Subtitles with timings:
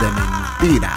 [0.00, 0.92] de Mentira.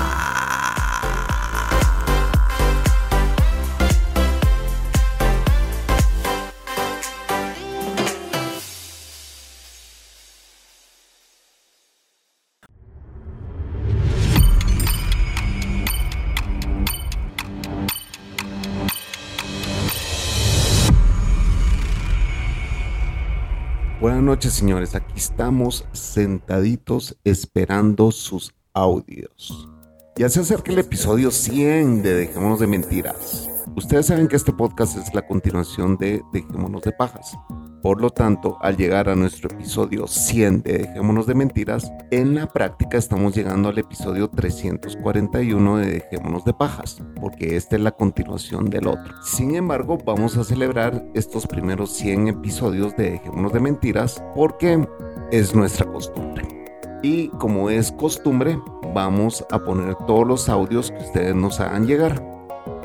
[24.00, 24.96] Buenas noches, señores.
[24.96, 29.70] Aquí estamos sentaditos esperando sus audios.
[30.18, 33.50] Ya se acerca el episodio 100 de Dejémonos de Mentiras.
[33.76, 37.38] Ustedes saben que este podcast es la continuación de Dejémonos de Pajas.
[37.82, 42.48] Por lo tanto, al llegar a nuestro episodio 100 de Dejémonos de Mentiras, en la
[42.48, 48.70] práctica estamos llegando al episodio 341 de Dejémonos de Pajas, porque esta es la continuación
[48.70, 49.16] del otro.
[49.24, 54.88] Sin embargo, vamos a celebrar estos primeros 100 episodios de Dejémonos de Mentiras porque
[55.32, 56.61] es nuestra costumbre.
[57.04, 58.60] Y como es costumbre,
[58.94, 62.24] vamos a poner todos los audios que ustedes nos hagan llegar.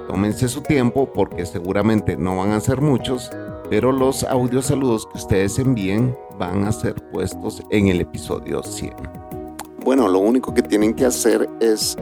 [0.08, 3.30] Tómense su tiempo porque seguramente no van a ser muchos
[3.68, 8.94] pero los audios saludos que ustedes envíen van a ser puestos en el episodio 100.
[9.84, 11.96] Bueno, lo único que tienen que hacer es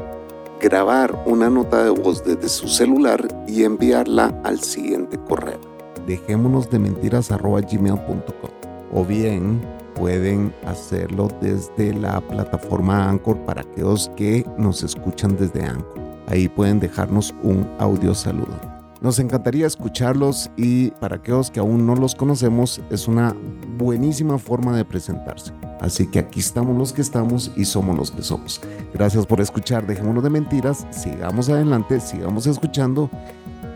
[0.60, 5.60] grabar una nota de voz desde su celular y enviarla al siguiente correo.
[6.06, 8.50] Dejémonos de mentiras gmail.com
[8.92, 9.62] o bien
[9.94, 16.00] pueden hacerlo desde la plataforma Anchor para aquellos que nos escuchan desde Anchor.
[16.26, 18.58] Ahí pueden dejarnos un audio saludo.
[19.00, 23.36] Nos encantaría escucharlos y para aquellos que aún no los conocemos es una
[23.76, 25.52] buenísima forma de presentarse.
[25.80, 28.62] Así que aquí estamos los que estamos y somos los que somos.
[28.94, 33.10] Gracias por escuchar, dejémonos de mentiras, sigamos adelante, sigamos escuchando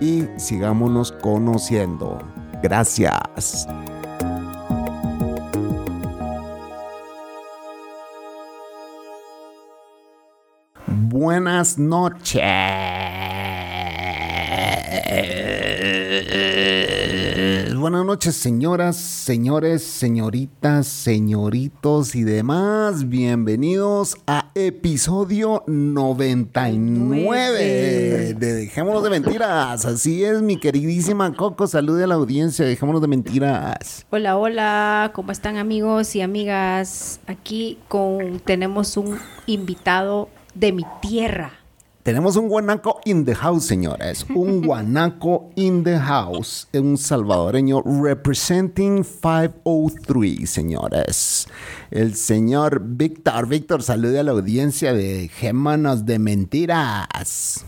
[0.00, 2.18] y sigámonos conociendo.
[2.62, 3.68] Gracias.
[11.28, 12.40] Buenas noches.
[17.78, 23.10] Buenas noches, señoras, señores, señoritas, señoritos y demás.
[23.10, 29.84] Bienvenidos a episodio 99 de Dejémonos de Mentiras.
[29.84, 31.66] Así es, mi queridísima Coco.
[31.66, 32.64] Salude a la audiencia.
[32.64, 34.06] Dejémonos de Mentiras.
[34.08, 35.10] Hola, hola.
[35.12, 37.20] ¿Cómo están, amigos y amigas?
[37.26, 41.52] Aquí con, tenemos un invitado de mi tierra.
[42.02, 44.24] Tenemos un guanaco in the house, señores.
[44.34, 46.66] Un guanaco in the house.
[46.72, 51.48] Un salvadoreño representing 503, señores.
[51.90, 53.46] El señor Víctor.
[53.46, 57.66] Víctor, salude a la audiencia de Gémanos de Mentiras.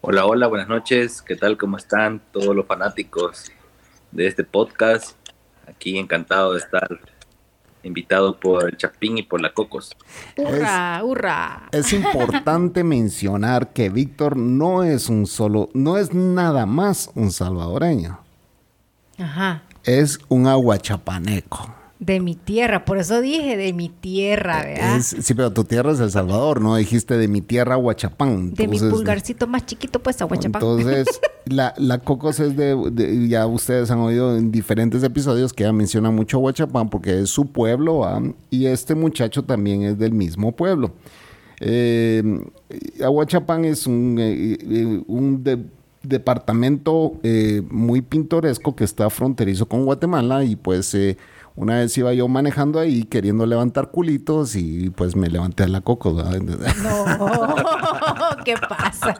[0.00, 1.20] Hola, hola, buenas noches.
[1.20, 1.56] ¿Qué tal?
[1.56, 3.50] ¿Cómo están todos los fanáticos
[4.12, 5.16] de este podcast?
[5.66, 6.88] Aquí encantado de estar
[7.82, 9.96] invitado por el Chapín y por la Cocos.
[10.36, 11.02] ¡Hurra!
[11.04, 11.68] ¡Hurra!
[11.72, 18.18] Es importante mencionar que Víctor no es un solo, no es nada más un salvadoreño.
[19.18, 19.62] Ajá.
[19.84, 21.75] Es un aguachapaneco.
[21.98, 25.00] De mi tierra, por eso dije de mi tierra, ¿verdad?
[25.00, 26.76] sí, pero tu tierra es El Salvador, ¿no?
[26.76, 28.52] Dijiste de mi tierra, Huachapán.
[28.52, 30.60] de mi pulgarcito más chiquito, pues, Aguachapán.
[30.60, 31.06] Entonces,
[31.46, 36.10] la, la Cocos es de, ya ustedes han oído en diferentes episodios que ella menciona
[36.10, 38.02] mucho Huachapán porque es su pueblo,
[38.50, 40.92] y este muchacho también es del mismo pueblo.
[41.60, 42.22] Eh,
[43.02, 45.42] Aguachapán es un, eh, eh, un
[46.02, 50.96] departamento eh, muy pintoresco que está fronterizo con Guatemala y pues
[51.56, 55.80] una vez iba yo manejando ahí queriendo levantar culitos y pues me levanté a la
[55.80, 56.12] coco.
[56.12, 56.36] No,
[58.44, 59.18] ¿qué pasa?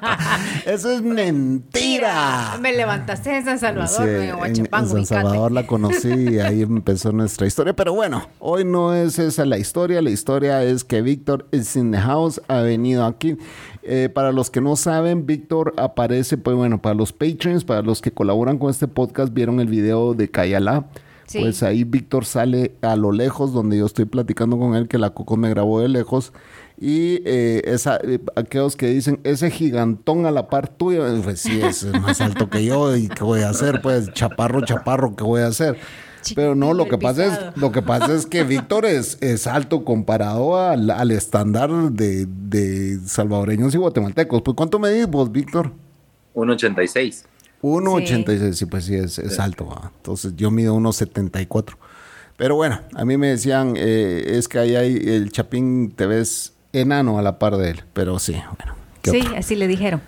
[0.66, 2.58] Eso es mentira.
[2.60, 7.46] Me levantaste en San Salvador, en, en, San Salvador la conocí y ahí empezó nuestra
[7.46, 7.74] historia.
[7.74, 10.02] Pero bueno, hoy no es esa la historia.
[10.02, 13.38] La historia es que Víctor is in the house, ha venido aquí.
[13.82, 18.02] Eh, para los que no saben, Víctor aparece, pues bueno, para los patrons, para los
[18.02, 20.28] que colaboran con este podcast, vieron el video de
[21.32, 25.10] Pues ahí Víctor sale a lo lejos, donde yo estoy platicando con él, que la
[25.10, 26.32] Coco me grabó de lejos.
[26.78, 31.60] Y eh, esa, eh, aquellos que dicen, ese gigantón a la par tuya, pues sí,
[31.60, 33.80] es más alto que yo, ¿y qué voy a hacer?
[33.82, 35.78] Pues chaparro, chaparro, ¿qué voy a hacer?
[36.34, 39.84] Pero no, lo que pasa es, lo que pasa es que Víctor es, es alto
[39.84, 44.42] comparado al, al estándar de, de salvadoreños y guatemaltecos.
[44.42, 45.72] Pues ¿cuánto medís vos, Víctor?
[46.34, 47.24] 1.86.
[47.74, 49.66] 1.86, sí, pues sí, es, es alto.
[49.66, 49.90] ¿va?
[49.96, 51.76] Entonces yo mido 1.74.
[52.36, 56.52] Pero bueno, a mí me decían, eh, es que ahí hay el Chapín, te ves
[56.72, 57.84] enano a la par de él.
[57.92, 58.74] Pero sí, bueno.
[59.02, 59.36] ¿qué Sí, otro?
[59.36, 60.02] así le dijeron.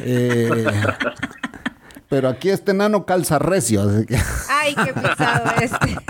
[0.00, 0.64] Eh,
[2.08, 4.18] pero aquí este enano calza recio, así que...
[4.48, 5.96] Ay, qué pisado este.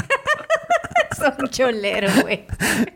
[1.20, 2.46] Son choleros, güey.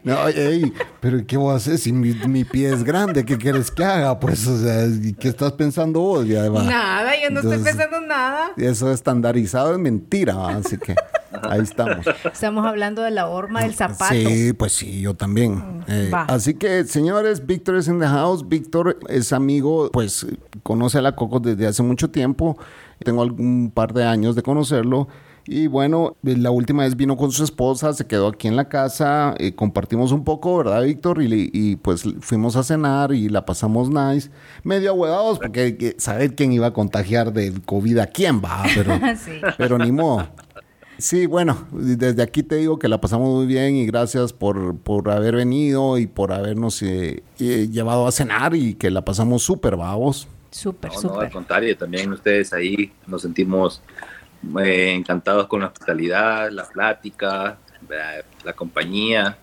[0.03, 3.25] No, ey, pero ¿qué voy a hacer si mi, mi pie es grande?
[3.25, 4.19] ¿Qué quieres que haga?
[4.19, 6.27] Pues, o sea, ¿y ¿qué estás pensando vos?
[6.27, 6.49] Ya.
[6.49, 8.53] Nada, yo no estoy Entonces, pensando nada.
[8.57, 10.57] Eso estandarizado es mentira, ¿va?
[10.57, 10.95] así que
[11.43, 12.07] ahí estamos.
[12.25, 14.15] Estamos hablando de la horma del zapato.
[14.15, 15.85] Sí, pues sí, yo también.
[15.89, 16.23] Eh, va.
[16.23, 18.49] así que, señores, Víctor es in the house.
[18.49, 20.27] Víctor es amigo, pues
[20.63, 22.59] conoce a la Coco desde hace mucho tiempo.
[23.05, 25.09] Tengo algún par de años de conocerlo.
[25.47, 29.35] Y bueno, la última vez vino con su esposa, se quedó aquí en la casa,
[29.39, 31.23] eh, compartimos un poco, ¿verdad, Víctor?
[31.23, 34.31] Y, y, pues fuimos a cenar y la pasamos nice.
[34.63, 38.93] Medio ahuevados porque que- saber quién iba a contagiar del COVID a quién va, pero,
[39.23, 39.33] Sí.
[39.59, 40.27] pero ni modo.
[40.97, 45.11] Sí, bueno, desde aquí te digo que la pasamos muy bien y gracias por, por
[45.11, 49.77] haber venido y por habernos eh, eh, llevado a cenar y que la pasamos súper,
[49.77, 50.27] vamos.
[50.53, 51.31] Súper, No, no, al súper.
[51.33, 53.83] contrario, también ustedes ahí nos sentimos
[54.63, 58.25] eh, encantados con la hospitalidad, la plática, ¿verdad?
[58.45, 59.37] la compañía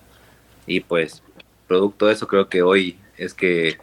[0.65, 1.23] y pues
[1.67, 3.77] producto de eso creo que hoy es que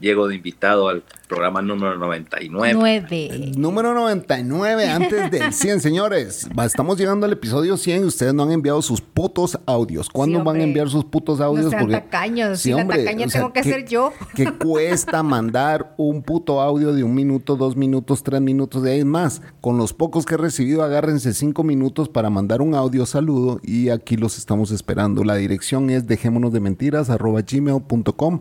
[0.00, 1.02] llego de invitado al
[1.34, 2.72] programa número 99.
[2.74, 3.52] Nueve.
[3.56, 6.48] Número 99, antes del 100, señores.
[6.64, 10.08] Estamos llegando al episodio 100 y ustedes no han enviado sus putos audios.
[10.10, 10.64] ¿Cuándo Sí, van a hombre.
[10.64, 11.64] enviar sus putos audios?
[11.66, 14.12] No sean tacaños, si la tacaña tengo que ¿qué- ser yo.
[14.34, 18.82] ¿Qué cuesta mandar un puto audio de un minuto, dos minutos, tres minutos?
[18.82, 22.62] De ahí es más, con los pocos que he recibido, agárrense cinco minutos para mandar
[22.62, 25.24] un audio saludo y aquí los estamos esperando.
[25.24, 28.40] La dirección es dejémonos de mentiras arroba gmail.com.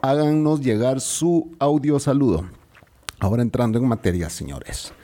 [0.00, 2.27] Háganos llegar su audio saludo.
[3.20, 4.92] Ahora entrando en materia, señores.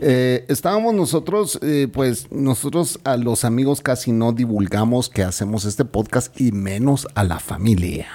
[0.00, 5.84] Eh, estábamos nosotros, eh, pues nosotros a los amigos casi no divulgamos que hacemos este
[5.84, 8.06] podcast y menos a la familia.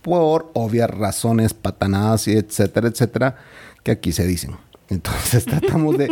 [0.00, 3.36] Por obvias razones, patanadas y etcétera, etcétera,
[3.82, 4.52] que aquí se dicen.
[4.88, 6.08] Entonces tratamos de,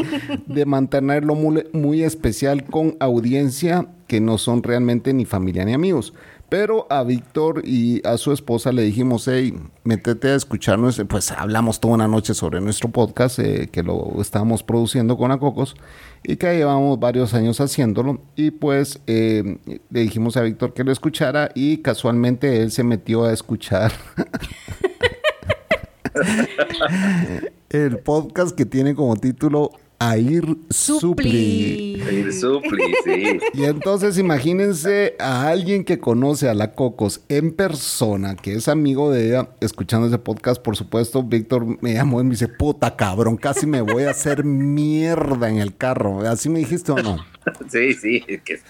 [0.46, 6.12] de mantenerlo muy, muy especial con audiencia que no son realmente ni familia ni amigos.
[6.52, 9.54] Pero a Víctor y a su esposa le dijimos, hey,
[9.84, 11.00] métete a escucharnos.
[11.08, 15.74] Pues hablamos toda una noche sobre nuestro podcast, eh, que lo estábamos produciendo con Acocos
[16.22, 18.20] y que llevamos varios años haciéndolo.
[18.36, 19.56] Y pues eh,
[19.88, 23.90] le dijimos a Víctor que lo escuchara y casualmente él se metió a escuchar
[27.70, 29.70] el podcast que tiene como título
[30.10, 31.00] Air Supli.
[31.00, 32.02] Supli.
[32.08, 33.38] El supli, sí.
[33.54, 39.10] Y entonces imagínense a alguien que conoce a la Cocos en persona, que es amigo
[39.10, 43.36] de ella, escuchando ese podcast, por supuesto, Víctor me llamó y me dice, puta cabrón,
[43.36, 46.20] casi me voy a hacer mierda en el carro.
[46.28, 47.24] ¿Así me dijiste o no?
[47.68, 48.60] Sí, sí, es que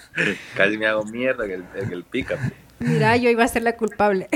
[0.57, 2.39] casi me hago mierda en el, en el pick-up.
[2.79, 4.29] Mira, yo iba a ser la culpable.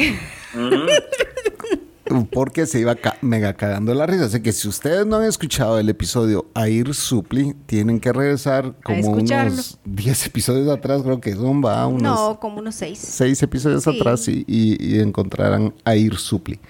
[2.32, 4.26] Porque se iba ca- mega cagando la risa.
[4.26, 9.08] Así que si ustedes no han escuchado el episodio Air Supli, tienen que regresar como
[9.10, 12.98] unos 10 episodios atrás, creo que son, va, unos No, como unos seis.
[13.01, 13.98] seis episodios Sí.
[13.98, 16.60] atrás y, y- y encontrarán Air Supli.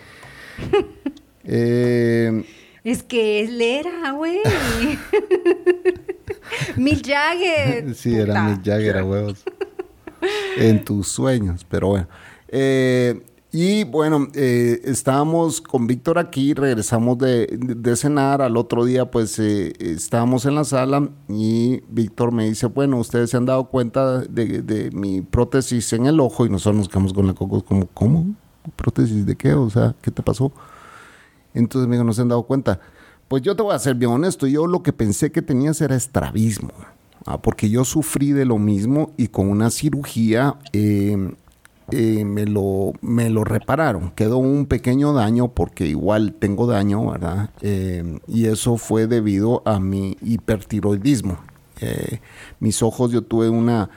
[1.48, 2.44] Eh,
[2.82, 4.40] Es que él era, güey.
[6.76, 7.94] Mick Jagger.
[7.94, 8.42] sí, era.
[8.42, 9.44] Mick Jagger, a huevos.
[10.56, 12.08] En tus sueños, pero bueno.
[12.48, 13.22] Eh,
[13.58, 18.42] y bueno, eh, estábamos con Víctor aquí, regresamos de, de cenar.
[18.42, 23.30] Al otro día, pues eh, estábamos en la sala y Víctor me dice: Bueno, ustedes
[23.30, 26.44] se han dado cuenta de, mi prótesis en el ojo.
[26.44, 28.26] Y nosotros nos quedamos con la coco, como, ¿cómo?
[28.76, 29.54] ¿Prótesis de qué?
[29.54, 30.52] O sea, ¿qué te pasó?
[31.54, 32.78] Entonces me dijo, no se han dado cuenta.
[33.26, 35.96] Pues yo te voy a ser bien honesto, yo lo que pensé que tenías era
[35.96, 36.72] estrabismo,
[37.24, 41.34] ah, porque yo sufrí de lo mismo y con una cirugía eh,
[41.92, 44.10] eh, me, lo, me lo repararon.
[44.10, 47.50] Quedó un pequeño daño porque igual tengo daño, ¿verdad?
[47.62, 51.38] Eh, y eso fue debido a mi hipertiroidismo.
[51.80, 52.20] Eh,
[52.60, 53.90] mis ojos, yo tuve una,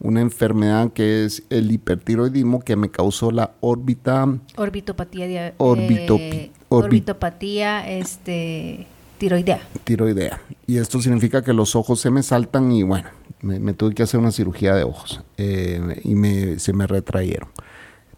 [0.00, 4.26] una enfermedad que es el hipertiroidismo que me causó la órbita
[4.56, 5.54] Orbitopatía.
[5.58, 8.86] Orbitopi- eh, orbi- orbitopatía, este,
[9.18, 9.60] tiroidea.
[9.84, 10.40] tiroidea.
[10.66, 13.08] Y esto significa que los ojos se me saltan y bueno,
[13.46, 17.48] me, me tuve que hacer una cirugía de ojos eh, y me, se me retrayeron.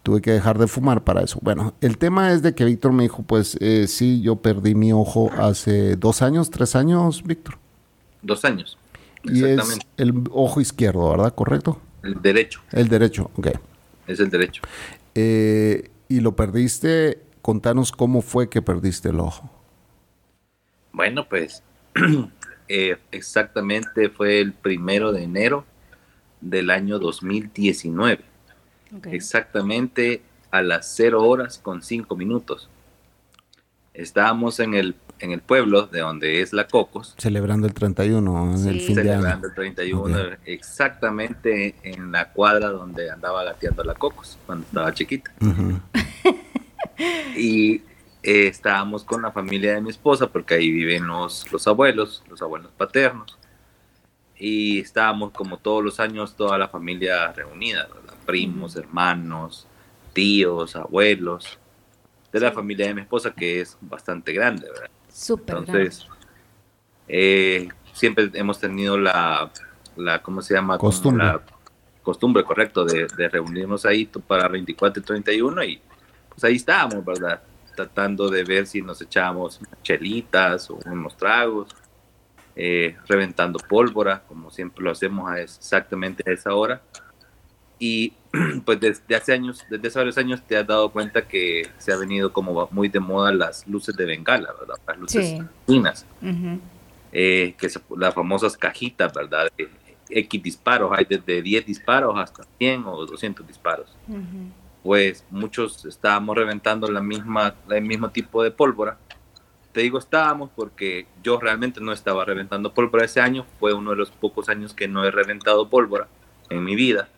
[0.03, 1.39] Tuve que dejar de fumar para eso.
[1.41, 4.91] Bueno, el tema es de que Víctor me dijo, pues eh, sí, yo perdí mi
[4.93, 7.57] ojo hace dos años, tres años, Víctor.
[8.21, 8.77] Dos años.
[9.23, 11.35] Y es el ojo izquierdo, ¿verdad?
[11.35, 11.81] ¿Correcto?
[12.03, 12.61] El derecho.
[12.71, 13.49] El derecho, ok.
[14.07, 14.61] Es el derecho.
[15.13, 19.49] Eh, y lo perdiste, contanos cómo fue que perdiste el ojo.
[20.93, 21.61] Bueno, pues
[22.69, 25.65] eh, exactamente fue el primero de enero
[26.39, 28.23] del año 2019.
[29.05, 30.21] Exactamente
[30.51, 32.69] a las 0 horas con 5 minutos.
[33.95, 37.15] Estábamos en el, en el pueblo de donde es la Cocos.
[37.17, 39.11] Celebrando el 31, en el fin de año.
[39.11, 45.31] Celebrando el 31, exactamente en la cuadra donde andaba gateando la Cocos cuando estaba chiquita.
[47.35, 47.81] y
[48.21, 52.41] eh, estábamos con la familia de mi esposa porque ahí viven los, los abuelos, los
[52.41, 53.37] abuelos paternos.
[54.37, 57.87] Y estábamos como todos los años, toda la familia reunida,
[58.25, 59.67] primos, hermanos,
[60.13, 61.59] tíos, abuelos,
[62.31, 64.89] de la familia de mi esposa, que es bastante grande, ¿verdad?
[65.11, 66.07] Súper Entonces,
[67.07, 69.51] eh, siempre hemos tenido la,
[69.97, 70.77] la, ¿cómo se llama?
[70.77, 71.25] Costumbre.
[71.25, 71.41] La
[72.03, 75.81] costumbre, correcto, de, de, reunirnos ahí para 24 y 31 y
[76.29, 77.41] pues ahí estábamos, ¿verdad?
[77.79, 81.69] Tratando de ver si nos echábamos chelitas o unos tragos,
[82.53, 86.81] eh, reventando pólvora, como siempre lo hacemos a exactamente a esa hora.
[87.79, 88.11] Y
[88.65, 91.95] pues desde hace años, desde hace varios años te has dado cuenta que se ha
[91.95, 94.75] venido como muy de moda las luces de bengala, ¿verdad?
[94.85, 96.05] Las luces finas.
[97.13, 99.47] Eh, que son las famosas cajitas, ¿verdad?
[100.09, 103.95] X disparos, hay desde 10 disparos hasta 100 o 200 disparos.
[104.83, 108.97] Pues muchos estábamos reventando la misma, el mismo tipo de pólvora.
[109.71, 113.97] Te digo estábamos porque yo realmente no estaba reventando pólvora ese año, fue uno de
[113.97, 116.07] los pocos años que no he reventado pólvora
[116.49, 117.09] en mi vida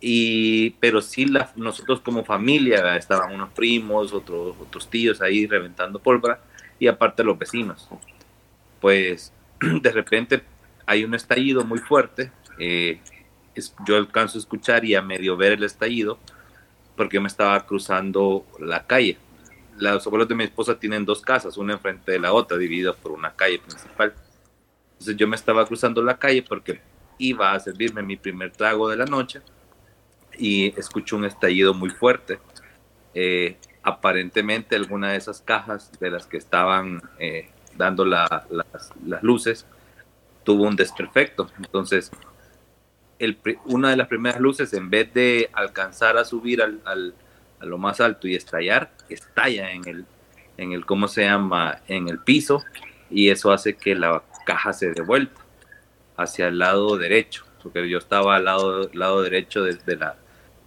[0.00, 5.98] y, pero sí, la, nosotros como familia, estaban unos primos, otros, otros tíos ahí reventando
[5.98, 6.40] pólvora
[6.78, 7.88] y aparte los vecinos.
[8.80, 10.42] Pues de repente
[10.86, 12.30] hay un estallido muy fuerte.
[12.58, 13.00] Eh,
[13.54, 16.18] es, yo alcanzo a escuchar y a medio ver el estallido
[16.98, 19.16] porque me estaba cruzando la calle.
[19.78, 23.12] Los abuelos de mi esposa tienen dos casas, una enfrente de la otra, divididas por
[23.12, 24.12] una calle principal.
[24.94, 26.80] Entonces yo me estaba cruzando la calle porque
[27.18, 29.40] iba a servirme mi primer trago de la noche
[30.36, 32.40] y escucho un estallido muy fuerte.
[33.14, 38.44] Eh, aparentemente alguna de esas cajas de las que estaban eh, dando las,
[39.22, 39.66] luces
[40.42, 41.48] tuvo un desperfecto.
[41.58, 42.10] Entonces,
[43.64, 46.80] una de las primeras luces, en vez de alcanzar a subir al,
[47.60, 50.04] a lo más alto y estallar, estalla en el,
[50.56, 52.64] en el, ¿cómo se llama?, en el piso
[53.10, 55.32] y eso hace que la caja se devuelva
[56.16, 60.16] hacia el lado derecho, porque yo estaba al lado, lado derecho desde la,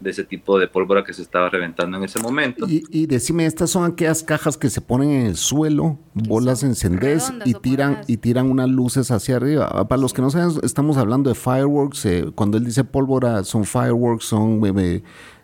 [0.01, 2.65] de ese tipo de pólvora que se estaba reventando en ese momento.
[2.67, 7.53] Y, decime, estas son aquellas cajas que se ponen en el suelo, bolas encendés y
[7.53, 9.69] tiran y tiran unas luces hacia arriba.
[9.71, 12.05] Ah, para los que no saben, estamos hablando de fireworks.
[12.05, 14.61] Eh, cuando él dice pólvora, son fireworks, son,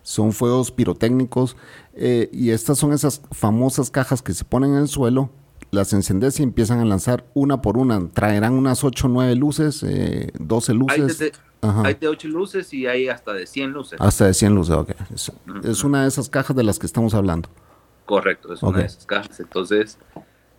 [0.01, 1.55] son fuegos pirotécnicos.
[1.93, 5.29] Eh, y estas son esas famosas cajas que se ponen en el suelo
[5.71, 8.09] las encendés y empiezan a lanzar una por una.
[8.09, 11.33] Traerán unas 8 o 9 luces, eh, 12 luces.
[11.61, 13.99] Hay de 8 luces y hay hasta de 100 luces.
[13.99, 14.91] Hasta de 100 luces, ok.
[15.63, 17.49] Es, una de esas cajas de las que estamos hablando.
[18.05, 19.39] Correcto, es una de esas cajas.
[19.39, 19.97] Entonces,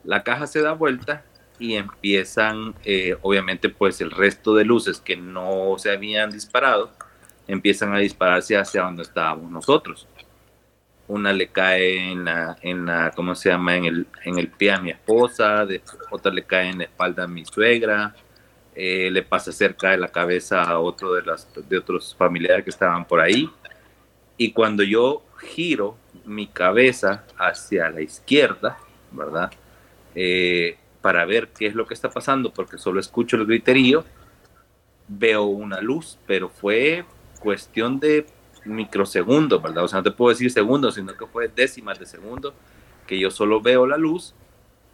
[0.04, 1.24] la caja se da vuelta
[1.58, 6.90] y empiezan, eh, obviamente, pues el resto de luces que no se habían disparado,
[7.46, 10.06] empiezan a dispararse hacia donde estábamos nosotros.
[11.08, 13.76] Una le cae en la, en la ¿cómo se llama?
[13.76, 15.66] En el, en el pie a mi esposa,
[16.10, 18.14] otra le cae en la espalda a mi suegra,
[18.74, 22.70] eh, le pasa cerca de la cabeza a otro de, las, de otros familiares que
[22.70, 23.50] estaban por ahí.
[24.36, 28.78] Y cuando yo giro mi cabeza hacia la izquierda,
[29.10, 29.50] ¿verdad?
[30.14, 34.04] Eh, para ver qué es lo que está pasando, porque solo escucho el griterío,
[35.08, 37.04] veo una luz, pero fue
[37.40, 38.26] cuestión de
[38.68, 39.84] microsegundos, ¿verdad?
[39.84, 42.54] O sea, no te puedo decir segundos, sino que fue décimas de segundo,
[43.06, 44.34] que yo solo veo la luz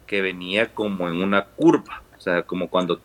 [0.07, 3.01] que venía como en una curva, o sea, como cuando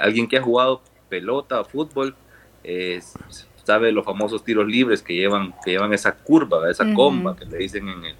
[0.00, 2.14] alguien que ha jugado pelota o fútbol
[3.64, 7.58] sabe los famosos tiros libres que llevan, que llevan esa curva, esa comba que le
[7.58, 8.16] dicen en el...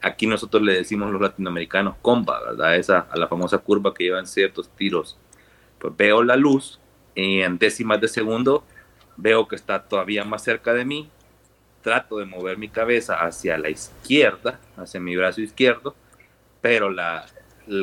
[0.00, 2.76] Aquí nosotros le decimos los latinoamericanos comba, ¿verdad?
[2.76, 5.18] Esa, a la famosa curva que llevan ciertos tiros.
[5.78, 6.80] Pues veo la luz
[7.14, 8.64] y en décimas de segundo
[9.16, 11.10] veo que está todavía más cerca de mí.
[11.88, 15.96] Trato de mover mi cabeza hacia la izquierda, hacia mi brazo izquierdo,
[16.60, 17.24] pero la,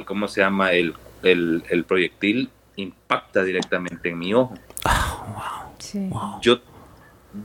[0.05, 0.74] ¿cómo se llama?
[0.74, 0.93] El,
[1.24, 4.53] el, el proyectil impacta directamente en mi ojo.
[4.83, 5.71] Ah,
[6.39, 6.59] yo,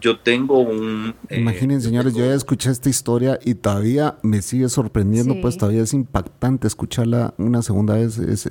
[0.03, 1.15] yo tengo un...
[1.31, 5.83] Eh, Imaginen, señores, yo ya escuché esta historia y todavía me sigue sorprendiendo, pues todavía
[5.83, 8.19] es impactante escucharla una segunda vez.
[8.19, 8.47] Es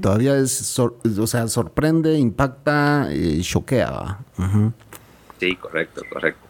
[0.00, 4.20] Todavía es, o sea, sorprende, impacta, eh, choquea.
[5.40, 6.47] Sí, correcto, correcto.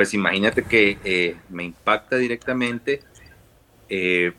[0.00, 3.02] Pues imagínate que eh, me impacta directamente.
[3.90, 4.32] Eh,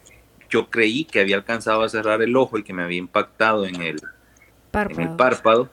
[0.50, 3.80] yo creí que había alcanzado a cerrar el ojo y que me había impactado en
[3.80, 4.01] el
[4.72, 5.01] párpado.
[5.01, 5.70] En el párpado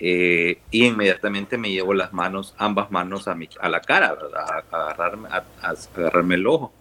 [0.00, 4.76] eh, y inmediatamente me llevo las manos, ambas manos a, mi, a la cara, A,
[4.76, 5.44] agarrarme, a,
[5.94, 6.72] agarrarme el ojo.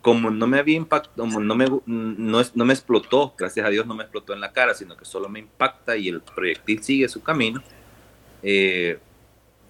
[0.00, 3.94] Como no me había impactado, no me, no, no me explotó, gracias a Dios no
[3.94, 7.22] me explotó en la cara, sino que solo me impacta y el proyectil sigue su
[7.22, 7.62] camino.
[8.42, 8.98] Eh,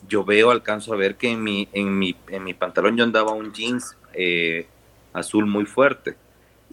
[0.08, 3.32] yo veo, alcanzo a ver que en mi, en mi, en mi pantalón yo andaba
[3.32, 4.66] un jeans eh,
[5.12, 6.16] azul muy fuerte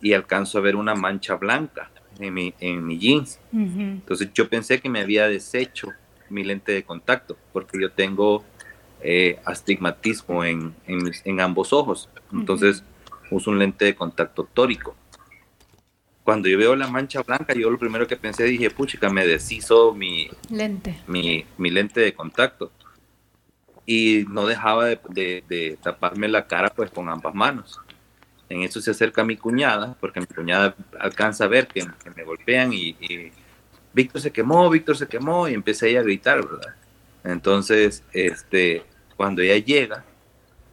[0.01, 3.39] y alcanzo a ver una mancha blanca en mi, en mi jeans.
[3.51, 5.89] Entonces yo pensé que me había deshecho
[6.29, 8.43] mi lente de contacto porque yo tengo
[9.01, 12.09] eh, astigmatismo en, en, ambos ojos.
[12.33, 12.83] Entonces
[13.31, 14.95] uso un lente de contacto tórico.
[16.23, 19.95] Cuando yo veo la mancha blanca, yo lo primero que pensé dije, puchica, me deshizo
[19.95, 22.71] mi lente, mi, mi lente de contacto.
[23.91, 27.79] Y no dejaba de, de, de taparme la cara pues con ambas manos.
[28.49, 32.73] En eso se acerca mi cuñada, porque mi cuñada alcanza a ver que, me golpean
[32.73, 32.95] y,
[33.93, 36.75] Víctor se quemó, Víctor se quemó y empecé a gritar, ¿verdad?
[37.23, 38.83] Entonces, este,
[39.15, 40.03] cuando ella llega,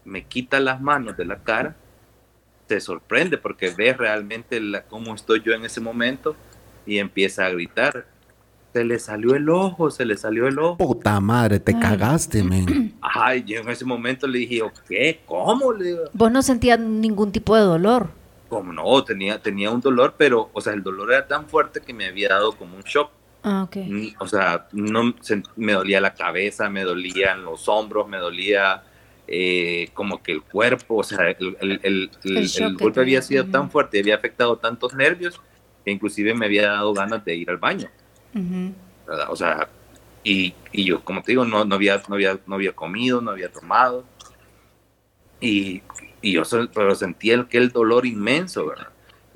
[0.05, 1.77] me quita las manos de la cara,
[2.69, 6.35] se sorprende porque ve realmente la, cómo estoy yo en ese momento
[6.87, 8.07] y empieza a gritar
[8.77, 10.77] se le salió el ojo, se le salió el ojo.
[10.77, 12.95] Puta madre, te cagaste, men.
[13.01, 15.21] Ay, yo en ese momento le dije, ¿qué?
[15.25, 15.73] ¿Cómo?
[15.73, 18.11] Le ¿Vos no sentías ningún tipo de dolor?
[18.51, 21.95] Como no, tenía, tenía un dolor, pero, o sea, el dolor era tan fuerte que
[21.95, 23.11] me había dado como un shock.
[23.43, 23.77] Ah, ok.
[23.77, 25.15] Mm, o sea, no,
[25.57, 28.83] me dolía la cabeza, me dolían los hombros, me dolía
[29.27, 34.01] eh, como que el cuerpo, o sea, el, el, el, golpe había sido tan fuerte,
[34.01, 35.41] había afectado tantos nervios,
[35.83, 37.89] que inclusive me había dado ganas de ir al baño.
[39.29, 39.69] O sea,
[40.25, 43.51] y, yo, como te digo, no, no, había, no, había, no había comido, no había
[43.51, 44.05] tomado.
[45.41, 45.83] Y,
[46.21, 46.43] y yo
[46.75, 48.89] pero sentía el, el dolor inmenso, ¿verdad?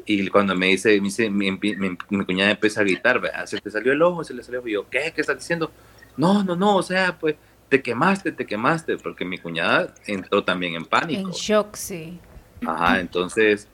[0.06, 3.46] Y cuando me dice, mi, mi, cuñada empieza a gritar, ¿verdad?
[3.46, 4.66] Se te salió el ojo, se le salió.
[4.66, 5.12] Y yo, ¿qué?
[5.14, 5.70] ¿Qué estás diciendo?
[6.16, 7.36] No, no, no, o sea, pues
[7.68, 11.28] te quemaste, te quemaste, porque mi cuñada entró también en pánico.
[11.28, 12.18] En shock, sí.
[12.66, 13.68] Ajá, entonces,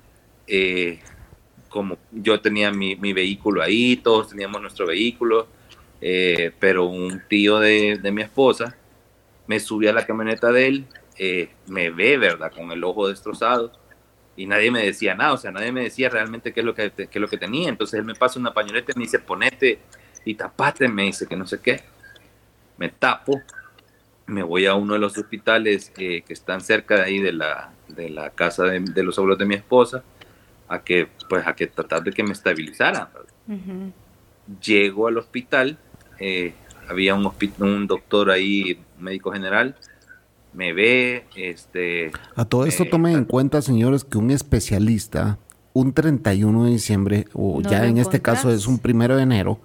[0.46, 1.00] eh,
[1.76, 5.46] como yo tenía mi, vehículo ahí, todos teníamos nuestro vehículo,
[6.00, 8.74] eh, pero un tío de, mi esposa
[9.46, 10.86] me subió a la camioneta de él,
[11.18, 12.50] eh, me ve, ¿verdad?
[12.50, 13.72] Con el ojo destrozado
[14.36, 16.90] y nadie me decía nada, o sea, nadie me decía realmente qué es lo que,
[16.90, 17.68] qué es lo que tenía.
[17.68, 19.78] Entonces él me pasa una pañoleta y me dice, ponete
[20.24, 21.82] y tapate, me dice que no sé qué.
[22.78, 23.42] Me tapo,
[24.24, 27.70] me voy a uno de los hospitales eh, que están cerca de ahí de la,
[27.88, 30.02] de la casa de, de los abuelos de mi esposa
[30.68, 33.10] a que, pues, a que tratar de que me estabilizara.
[34.62, 35.78] Llego al hospital,
[36.18, 36.54] eh,
[36.88, 39.76] había un, un doctor ahí, médico general,
[40.52, 42.10] me ve, este...
[42.34, 45.38] A todo esto tomen en cuenta, señores, que un especialista,
[45.74, 49.60] un 31 de diciembre, o ya en este caso es un primero de enero,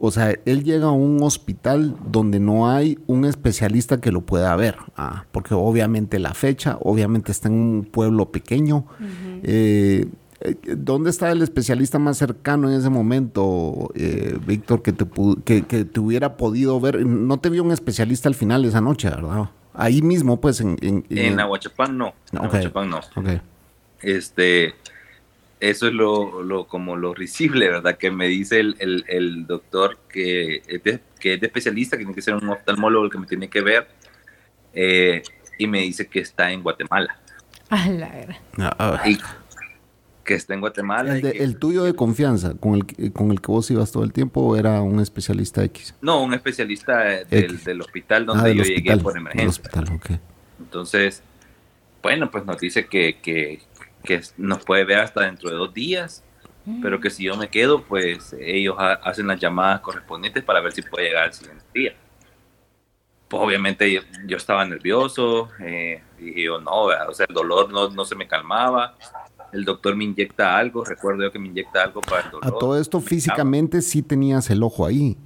[0.00, 4.54] o sea, él llega a un hospital donde no hay un especialista que lo pueda
[4.56, 8.86] ver, ah, porque obviamente la fecha, obviamente está en un pueblo pequeño.
[9.44, 10.06] Eh,
[10.40, 15.06] eh, ¿Dónde está el especialista más cercano en ese momento, eh, Víctor, que te,
[15.44, 17.06] que, te hubiera podido ver?
[17.06, 19.50] No te vio un especialista al final de esa noche, ¿verdad?
[19.72, 20.76] Ahí mismo, pues, en...
[20.82, 22.14] En, en, Aguachapán no.
[22.32, 23.00] En Aguachapán no.
[24.02, 24.74] Este,
[25.70, 27.96] eso es lo, como lo risible, ¿verdad?
[27.96, 32.34] Que me dice el, doctor que es, de, que es especialista, que tiene que ser
[32.34, 33.88] un oftalmólogo el que me tiene que ver,
[34.74, 35.22] eh,
[35.58, 37.18] y me dice que está en Guatemala.
[37.70, 39.02] A la ah,
[40.22, 41.16] que está en Guatemala.
[41.16, 44.56] El, tuyo de confianza, con el, con el que vos ibas todo el tiempo, o
[44.56, 45.94] era un especialista X?
[46.02, 49.62] No, un especialista del, hospital donde ah, yo llegué por emergencia.
[50.58, 51.22] Entonces,
[52.02, 53.60] bueno, pues nos dice que, que,
[54.04, 56.22] que nos puede ver hasta dentro de dos días,
[56.80, 60.82] pero que si yo me quedo, pues ellos hacen las llamadas correspondientes para ver si
[60.82, 61.94] puede llegar al siguiente día.
[63.28, 63.92] Pues obviamente
[64.26, 68.28] yo, estaba nervioso, eh, y yo no, o sea, el dolor no, no, se me
[68.28, 68.96] calmaba.
[69.52, 72.46] El doctor me inyecta algo, recuerdo yo que me inyecta algo para el dolor.
[72.46, 75.16] A todo esto físicamente sí tenías el ojo ahí.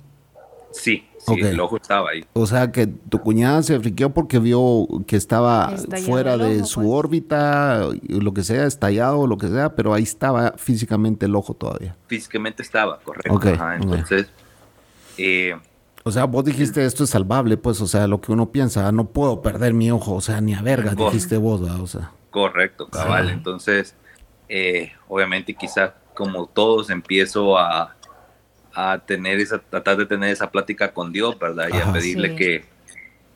[0.71, 2.25] Sí, sí, el ojo estaba ahí.
[2.35, 6.91] O sea que tu cuñada se friqueó porque vio que estaba fuera de su pues.
[6.93, 11.97] órbita, lo que sea, estallado, lo que sea, pero ahí estaba físicamente el ojo todavía.
[12.07, 13.41] Físicamente estaba, correcto.
[13.81, 14.29] entonces,
[15.17, 15.55] eh,
[16.05, 18.93] o sea, vos dijiste esto es salvable, pues, o sea, lo que uno piensa, ah,
[18.93, 22.13] no puedo perder mi ojo, o sea, ni a verga, dijiste vos, o sea.
[22.31, 23.31] Correcto, cabal.
[23.31, 23.95] Entonces,
[24.49, 27.95] eh, obviamente quizás como todos empiezo a,
[28.81, 31.69] a tener esa, tratar de tener esa plática con Dios, ¿verdad?
[31.73, 32.35] Y a pedirle Sí.
[32.37, 32.65] que,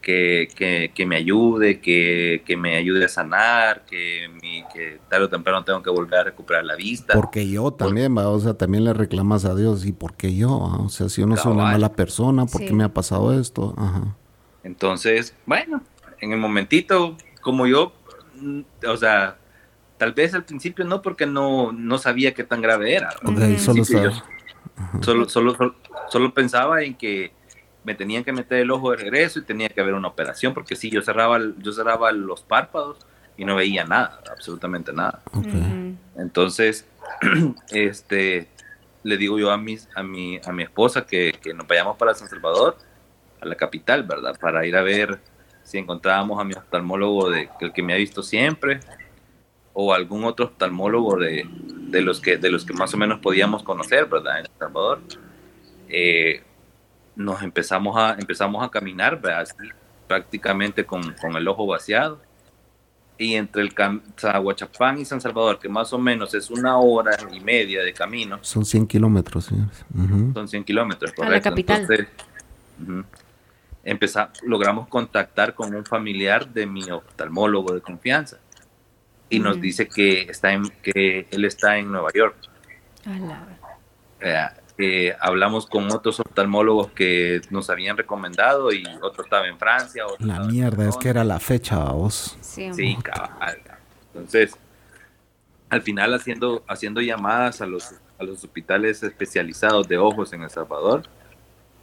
[0.00, 5.26] que, que, que me ayude, que, que me ayude a sanar, que, mi, que tarde
[5.26, 7.14] o temprano tengo que volver a recuperar la vista.
[7.14, 10.50] Porque yo también, va, o sea, también le reclamas a Dios, ¿y por qué yo?
[10.58, 13.74] O sea, si yo no soy una mala persona, ¿por qué me ha pasado esto?
[13.76, 14.16] Ajá.
[14.64, 15.82] Entonces, bueno,
[16.20, 17.92] en el momentito, como yo,
[18.40, 19.36] mm, o sea,
[19.98, 23.10] tal vez al principio no, porque no, no sabía qué tan grave era.
[23.24, 23.58] Ok, Ujú.
[23.58, 24.10] solo yo-
[25.02, 25.74] Solo, solo, solo,
[26.08, 27.32] solo pensaba en que
[27.84, 30.76] me tenían que meter el ojo de regreso y tenía que haber una operación, porque
[30.76, 32.98] sí, yo cerraba, yo cerraba los párpados
[33.36, 35.22] y no veía nada, absolutamente nada.
[35.32, 35.46] Ok.
[35.46, 35.96] Ujú.
[36.16, 36.86] Entonces,
[37.70, 38.48] este,
[39.02, 42.14] le digo yo a, mis, a, mi, a mi esposa que, que nos vayamos para
[42.14, 42.76] San Salvador,
[43.40, 44.38] a la capital, ¿verdad?
[44.38, 45.18] Para ir a ver
[45.64, 48.80] si encontrábamos a mi oftalmólogo, de, el que me ha visto siempre,
[49.72, 51.48] o algún otro oftalmólogo de,
[51.92, 54.40] de, los, que, de los que más o menos podíamos conocer, ¿verdad?
[54.40, 55.00] En El Salvador.
[55.88, 56.42] Eh,
[57.14, 59.42] nos empezamos a, empezamos a caminar, ¿verdad?
[59.42, 59.54] Así,
[60.08, 62.20] prácticamente con, con el ojo vaciado
[63.18, 63.72] y entre el
[64.18, 68.38] Zahuachapán y San Salvador, que más o menos es una hora y media de camino,
[68.42, 69.84] Son 100 kilómetros, señores.
[69.94, 70.32] Ujú.
[70.34, 71.50] son 100 kilómetros, A la correcto.
[71.50, 71.80] capital.
[71.82, 72.06] Entonces,
[72.82, 73.04] ujú,
[73.84, 78.38] empeza- logramos contactar con un familiar de mi oftalmólogo de confianza
[79.32, 82.36] y nos dice que, está en, que él está en Nueva York.
[84.20, 90.06] Eh, eh, hablamos con otros oftalmólogos que nos habían recomendado y otro estaba en Francia.
[90.06, 92.36] otro La mierda, es que era la fecha, vos.
[92.42, 93.58] Sí, Sí, cabal.
[94.12, 94.54] Entonces,
[95.70, 100.50] al final haciendo, haciendo llamadas a los, a los hospitales especializados de ojos en El
[100.50, 101.04] Salvador,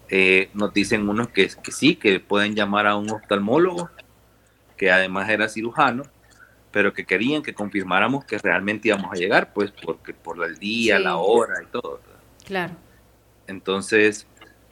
[0.08, 3.90] eh, nos dicen unos que, que sí, que pueden llamar a un oftalmólogo,
[4.78, 6.04] que además era cirujano,
[6.72, 10.98] pero que querían que confirmáramos que realmente íbamos a llegar, pues porque por el día,
[10.98, 11.04] Sí.
[11.04, 12.00] la hora y todo.
[12.06, 12.20] ¿verdad?
[12.46, 12.74] Claro.
[13.48, 14.28] Entonces,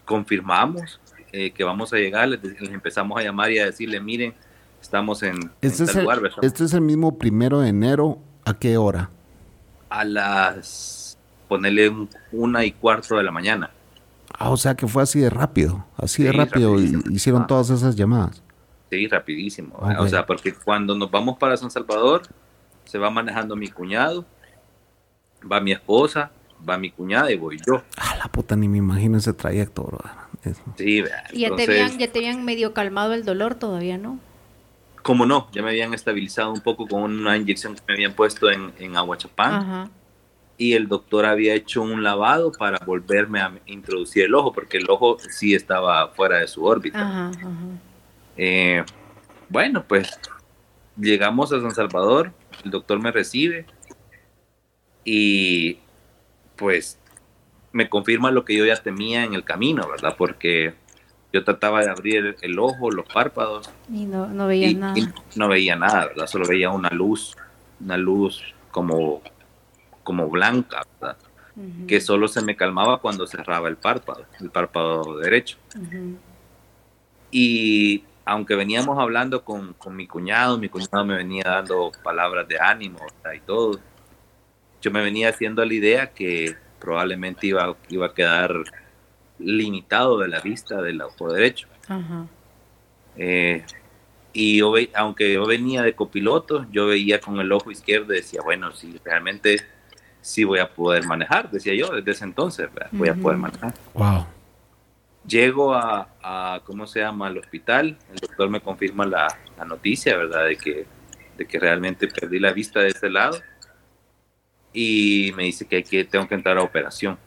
[0.05, 0.99] confirmamos
[1.31, 4.33] eh, que vamos a llegar, les, les empezamos a llamar y a decirle, miren,
[4.81, 6.37] estamos en, en Este es, tal el, lugar, ¿verdad?
[6.43, 8.19] este es el mismo primero de enero.
[8.45, 9.09] ¿A qué hora?
[9.89, 13.71] a las ponerle un- una y cuarto de la mañana.
[14.37, 15.85] Ah, o sea que fue así de rápido.
[15.95, 17.47] Así de rápido y hicieron Ah.
[17.47, 18.43] todas esas llamadas.
[18.89, 19.75] Sí, rapidísimo.
[19.99, 22.23] O sea, porque cuando nos vamos para San Salvador,
[22.85, 24.25] se va manejando mi cuñado,
[25.49, 26.31] va mi esposa,
[26.67, 27.83] va mi cuñada y voy yo.
[27.97, 29.99] Ah, la puta, ni me imagino ese trayecto, bro.
[30.77, 34.19] Sí, vea, ¿Y ya te, habían, ya te habían medio calmado el dolor todavía, no?
[35.07, 38.51] como no, ya me habían estabilizado un poco con una inyección que me habían puesto
[38.51, 39.89] en, en Aguachapán Ajá.
[40.57, 44.89] y el doctor había hecho un lavado para volverme a introducir el ojo, porque el
[44.89, 46.99] ojo sí estaba fuera de su órbita.
[46.99, 47.49] Ajá, ajá.
[48.37, 48.83] Eh,
[49.49, 50.19] bueno, pues
[50.95, 52.31] llegamos a San Salvador,
[52.63, 53.65] el doctor me recibe
[55.03, 55.79] y
[56.55, 56.99] pues
[57.71, 60.15] me confirma lo que yo ya temía en el camino, ¿verdad?
[60.17, 60.73] Porque
[61.31, 64.97] yo trataba de abrir el, el ojo, los párpados Y no, no veías y, nada.
[64.97, 66.27] y no veía nada, ¿verdad?
[66.27, 67.35] Solo veía una luz,
[67.79, 69.21] una luz como,
[70.03, 71.17] como blanca, ¿verdad?
[71.87, 75.57] Que solo se me calmaba cuando cerraba el párpado, el párpado derecho.
[75.75, 76.17] ujú.
[77.31, 82.59] Y aunque veníamos hablando con, con mi cuñado, mi cuñado me venía dando palabras de
[82.59, 83.79] ánimo o sea, y todo,
[84.81, 88.53] yo me venía haciendo la idea que probablemente iba, iba a quedar
[89.39, 91.67] limitado de la vista del ojo derecho.
[91.87, 92.27] Ajá.
[93.15, 93.63] Eh,
[94.33, 98.17] y yo ve- aunque yo venía de copiloto, yo veía con el ojo izquierdo y
[98.17, 99.65] decía, bueno, si realmente
[100.21, 102.89] sí voy a poder manejar, decía yo desde ese entonces, ¿verdad?
[102.91, 103.21] voy a Ujú.
[103.21, 103.73] poder manejar.
[103.93, 104.25] Wow.
[105.27, 107.97] Llego a, a, ¿cómo se llama?, al hospital.
[108.09, 110.85] El doctor me confirma la, la noticia, ¿verdad?, de que,
[111.37, 113.39] de que realmente perdí la vista de ese lado.
[114.73, 117.17] Y me dice que, hay que tengo que entrar a operación,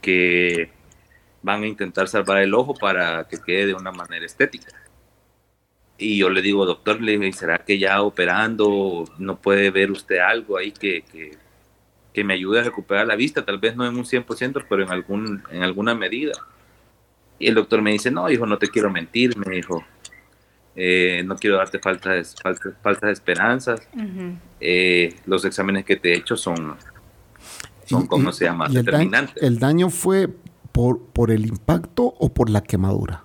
[0.00, 0.70] que
[1.42, 4.72] van a intentar salvar el ojo para que quede de una manera estética.
[5.96, 10.18] Y yo le digo, doctor, le digo, ¿será que ya operando no puede ver usted
[10.18, 11.36] algo ahí que, que,
[12.14, 13.44] que me ayude a recuperar la vista?
[13.44, 16.32] Tal vez no en un 100%, pero en, algún, en alguna medida.
[17.38, 19.84] Y el doctor me dice, no, hijo, no te quiero mentir, me dijo.
[20.74, 23.80] Eh, no quiero darte faltas, faltas, falsas esperanzas.
[24.60, 26.76] Eh, los exámenes que te he hecho son,
[27.84, 28.66] son ¿cómo se llama?
[28.66, 29.42] el, daño, Determinantes.
[29.42, 30.28] el daño fue
[30.72, 33.24] por, por el impacto o por la quemadura.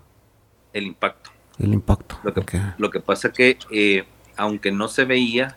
[0.73, 1.29] El impacto.
[1.59, 2.17] El impacto.
[2.23, 4.03] Lo que, lo que pasa que, eh,
[4.37, 5.55] aunque no se veía,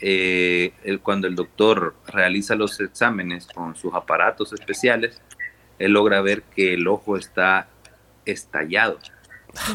[0.00, 5.20] eh, el- cuando el doctor realiza los exámenes con sus aparatos especiales,
[5.78, 7.68] él logra ver que el ojo está
[8.24, 8.98] estallado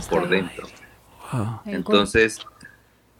[0.10, 0.68] por dentro.
[1.32, 1.62] Wow.
[1.66, 2.40] en Entonces,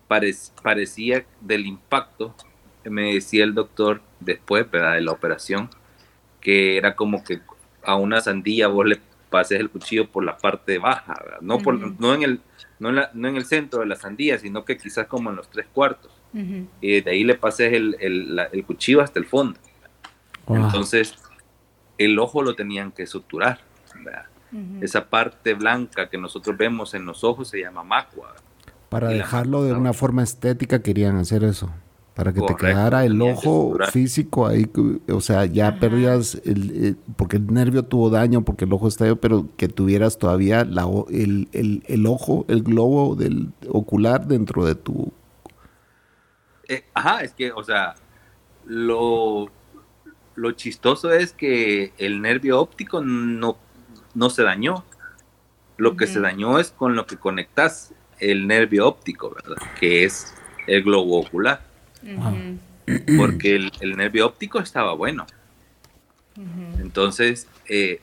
[0.10, 2.36] parec- parecía del impacto,
[2.84, 4.94] me decía el doctor después ¿verdad?
[4.96, 5.70] de la operación,
[6.40, 7.42] que era como que
[7.84, 12.14] a una sandía vos le pases el cuchillo por la parte baja, No, por, no,
[12.14, 12.42] en el,
[12.80, 16.12] no, en el centro de la sandía, sino que quizás como en los tres cuartos.
[16.82, 19.60] Y de ahí le pases el, el, cuchillo hasta el fondo.
[20.48, 21.16] Entonces,
[21.98, 23.60] el ojo lo tenían que suturar.
[24.82, 28.36] Esa parte blanca que nosotros vemos en los ojos se llama macua.
[28.90, 31.70] Para dejarlo de una forma estética querían hacer eso.
[32.14, 34.70] Para que te quedara el ojo físico ahí,
[35.10, 39.16] o sea, ya perdías, el, eh, porque el nervio tuvo daño, porque el ojo estalló,
[39.16, 45.14] pero que tuvieras todavía la, el, el, ojo, el globo del ocular dentro de tu...
[46.68, 47.96] Eh, ajá, es que, o sea,
[48.66, 49.50] lo,
[50.42, 53.58] lo chistoso es que el nervio óptico no,
[54.16, 54.84] no se dañó.
[55.78, 59.58] Lo que se dañó es con lo que conectas el nervio óptico, ¿verdad?
[59.80, 60.34] Que es
[60.66, 61.62] el globo ocular.
[63.18, 65.28] Porque el, nervio óptico estaba bueno.
[66.80, 68.02] Entonces, eh,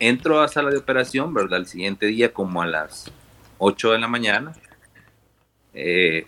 [0.00, 1.60] entro a sala de operación, ¿verdad?
[1.60, 3.12] El siguiente día, como a las
[3.58, 4.52] 8 de la mañana.
[5.74, 6.26] Eh,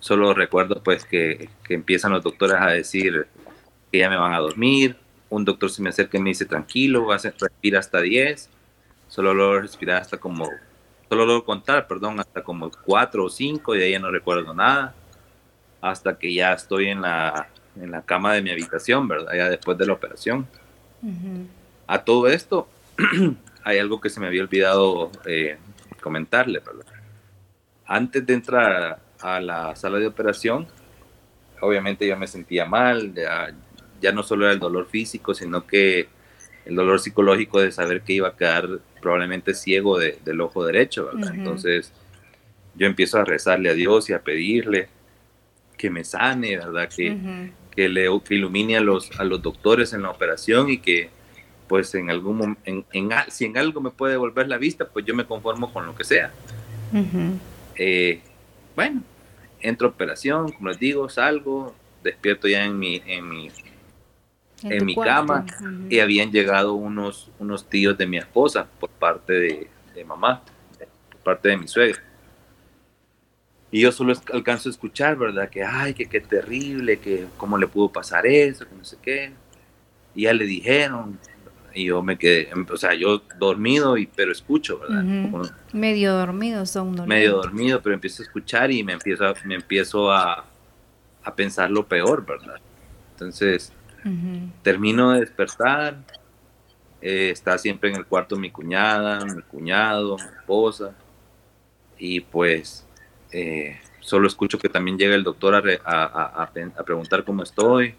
[0.00, 3.26] solo recuerdo, pues, que, empiezan los doctores a decir
[3.90, 4.96] que ya me van a dormir.
[5.28, 8.50] Un doctor se me acerca y me dice, tranquilo, vas a respirar hasta 10.
[9.08, 10.48] Solo lo respirar hasta como,
[11.08, 14.52] solo lo contar, perdón, hasta como 4 o 5 y de ahí ya no recuerdo
[14.54, 14.94] nada
[15.80, 17.48] hasta que ya estoy en la,
[17.80, 19.32] en la cama de mi habitación, ¿verdad?
[19.34, 20.46] Ya después de la operación.
[21.86, 22.68] A todo esto,
[23.64, 25.58] hay algo que se me había olvidado eh,
[26.00, 26.86] comentarle, ¿verdad?
[27.86, 30.66] Antes de entrar a, la sala de operación,
[31.60, 33.54] obviamente yo me sentía mal, ya,
[34.12, 36.08] no solo era el dolor físico, sino que
[36.64, 38.68] el dolor psicológico de saber que iba a quedar
[39.00, 41.34] probablemente ciego del ojo derecho, ¿verdad?
[41.34, 41.92] Entonces
[42.74, 44.88] yo empiezo a rezarle a Dios y a pedirle
[45.76, 46.88] que me sane, ¿verdad?
[46.94, 51.10] Que, que, le, que ilumine a los, a los doctores en la operación y que
[51.68, 55.14] pues en algún en, en, si en algo me puede devolver la vista, pues yo
[55.14, 56.32] me conformo con lo que sea.
[57.76, 58.20] Eh,
[58.74, 59.02] bueno,
[59.60, 63.50] entro a operación, como les digo, salgo, despierto ya en mi, en mi,
[64.62, 65.44] en, mi cama
[65.88, 70.42] y habían llegado unos, unos tíos de mi esposa por parte de, de mamá,
[71.10, 72.00] por parte de mi suegra.
[73.70, 75.50] Y yo solo alcanzo a escuchar, ¿verdad?
[75.50, 79.32] Que, ay, que qué terrible, que cómo le pudo pasar eso, que no sé qué.
[80.14, 81.18] Y ya le dijeron,
[81.74, 85.02] y yo me quedé, o sea, yo dormido, y, pero escucho, ¿verdad?
[85.74, 90.10] medio dormido, son Medio dormido, pero empiezo a escuchar y me empiezo a, me empiezo
[90.10, 90.46] a,
[91.22, 92.56] a pensar lo peor, ¿verdad?
[93.12, 93.72] Entonces,
[94.62, 95.98] termino de despertar,
[97.00, 100.92] eh, está siempre en el cuarto mi cuñada, mi cuñado, mi esposa,
[101.98, 102.86] y pues
[103.32, 106.50] eh, solo escucho que también llega el doctor a,
[106.84, 107.94] preguntar cómo estoy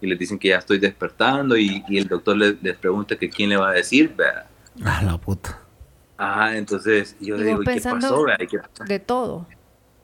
[0.00, 3.56] y les dicen que ya estoy despertando y, el doctor les, pregunta que quién le
[3.56, 4.14] va a decir.
[4.84, 5.60] Ah, la puta.
[6.16, 8.24] Ah, entonces yo le digo, ¿qué pasó?
[8.86, 9.46] De todo.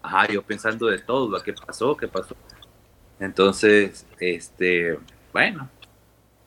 [0.03, 1.97] Ajá, yo pensando de todo, ¿qué pasó?
[1.97, 2.35] ¿Qué pasó?
[3.19, 4.99] Entonces, este,
[5.33, 5.69] bueno,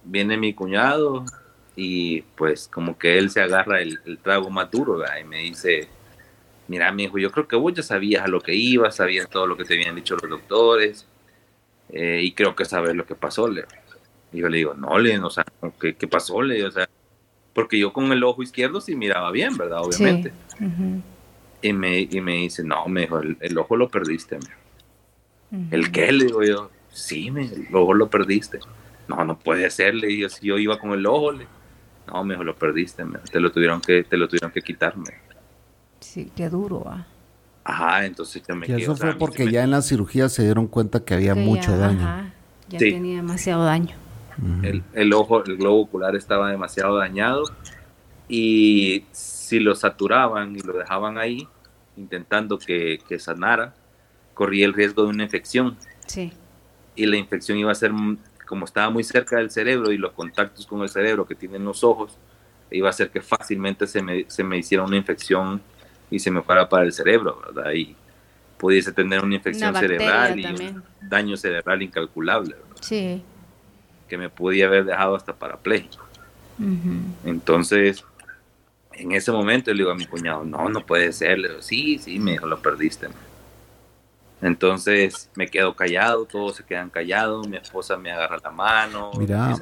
[0.03, 1.25] viene mi cuñado
[1.75, 5.87] y pues como que él se agarra el, trago más duro y me dice,
[6.67, 9.47] mira, mi hijo, yo creo que vos ya sabías a lo que ibas, sabías todo
[9.47, 11.07] lo que te habían dicho los doctores,
[11.89, 13.65] eh, y creo que sabes lo que pasó, le.
[14.31, 15.45] Y yo le digo, no, le, o sea,
[15.79, 16.65] ¿qué, qué pasó, le?
[16.65, 16.89] O sea,
[17.53, 19.81] porque yo con el ojo izquierdo sí miraba bien, ¿verdad?
[19.81, 20.33] Obviamente.
[21.61, 25.69] y, me, y me dice, no, me dijo, el, ojo lo perdiste, me.
[25.69, 26.11] ¿El qué?
[26.11, 28.59] Le digo yo, sí, me, el ojo lo perdiste.
[29.07, 31.47] No, no puede ser, le digo, si yo iba con el ojo, le.
[32.07, 33.19] No, me dijo, lo perdiste, me.
[33.19, 35.11] te lo tuvieron que, te lo tuvieron que quitarme.
[35.99, 37.05] Sí, qué duro, ah.
[37.65, 41.03] Ajá, entonces ya me Y eso fue porque ya en la cirugía se dieron cuenta
[41.05, 42.01] que había mucho daño.
[42.01, 42.33] Ajá,
[42.67, 43.95] ya tenía demasiado daño.
[44.93, 47.45] el, ojo, el globo ocular estaba demasiado dañado
[48.27, 51.47] y si lo saturaban y lo dejaban ahí,
[51.95, 53.73] intentando que, que sanara,
[54.33, 55.77] corría el riesgo de una infección.
[56.05, 56.33] Sí.
[56.95, 57.91] Y la infección iba a ser,
[58.45, 61.83] como estaba muy cerca del cerebro y los contactos con el cerebro que tienen los
[61.83, 62.17] ojos,
[62.71, 65.61] iba a ser que fácilmente se me, se me hiciera una infección
[66.09, 67.71] y se me fuera para el cerebro, ¿verdad?
[67.73, 67.95] Y
[68.57, 72.81] pudiese tener una infección cerebral y un daño cerebral incalculable, ¿verdad?
[72.81, 73.21] Sí.
[74.07, 76.03] Que me podía haber dejado hasta parapléjico.
[77.25, 78.03] Entonces,
[78.93, 81.39] en ese momento le digo a mi cuñado, no, no puede ser.
[81.39, 83.07] Le digo, sí, sí, me dijo, lo perdiste.
[84.43, 89.55] Entonces me quedo callado, todos se quedan callados, mi esposa me agarra la mano, Mira,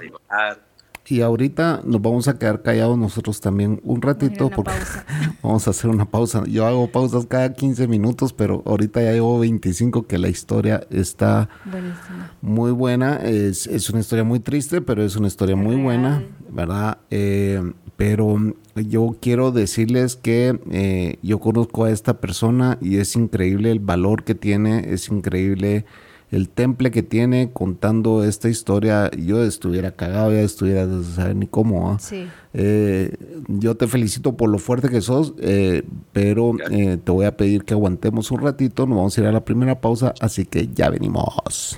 [1.05, 5.05] Y ahorita nos vamos a quedar callados nosotros también un ratito porque pausa.
[5.41, 6.43] vamos a hacer una pausa.
[6.47, 11.49] Yo hago pausas cada 15 minutos, pero ahorita ya llevo 25 que la historia está
[11.65, 12.29] Buenísimo.
[12.41, 13.17] muy buena.
[13.17, 15.83] Es, es una historia muy triste, pero es una historia muy Real.
[15.83, 16.99] buena, ¿verdad?
[17.09, 17.61] Eh,
[17.97, 18.37] pero
[18.75, 24.23] yo quiero decirles que eh, yo conozco a esta persona y es increíble el valor
[24.23, 25.85] que tiene, es increíble
[26.31, 29.11] el temple que tiene contando esta historia.
[29.11, 31.91] Yo estuviera cagado, ya estuviera no saber ni cómo.
[31.91, 31.99] ¿ah?
[31.99, 32.25] Sí.
[32.53, 33.15] Eh,
[33.47, 37.65] yo te felicito por lo fuerte que sos, eh, pero eh, te voy a pedir
[37.65, 38.87] que aguantemos un ratito.
[38.87, 41.77] Nos vamos a ir a la primera pausa, así que ya venimos.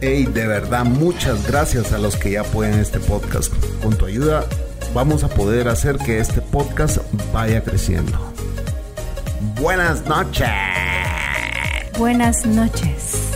[0.00, 3.52] Hey, de verdad, muchas gracias a los que ya apoyan este podcast.
[3.82, 4.44] Con tu ayuda
[4.94, 6.98] vamos a poder hacer que este podcast
[7.32, 8.16] vaya creciendo.
[9.60, 10.48] Buenas noches.
[11.98, 13.32] Buenas noches.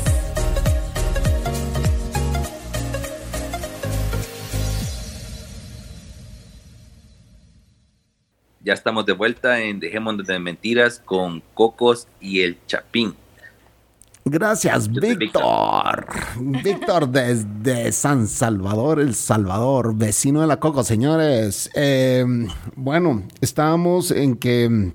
[8.61, 13.16] Ya estamos de vuelta en Dejémonos de Mentiras con Cocos y el Chapín.
[14.24, 16.06] Gracias, Víctor.
[16.38, 21.70] Víctor desde San Salvador, El Salvador, vecino de la Coco, señores.
[21.74, 22.24] Eh,
[22.76, 24.92] bueno, estábamos en que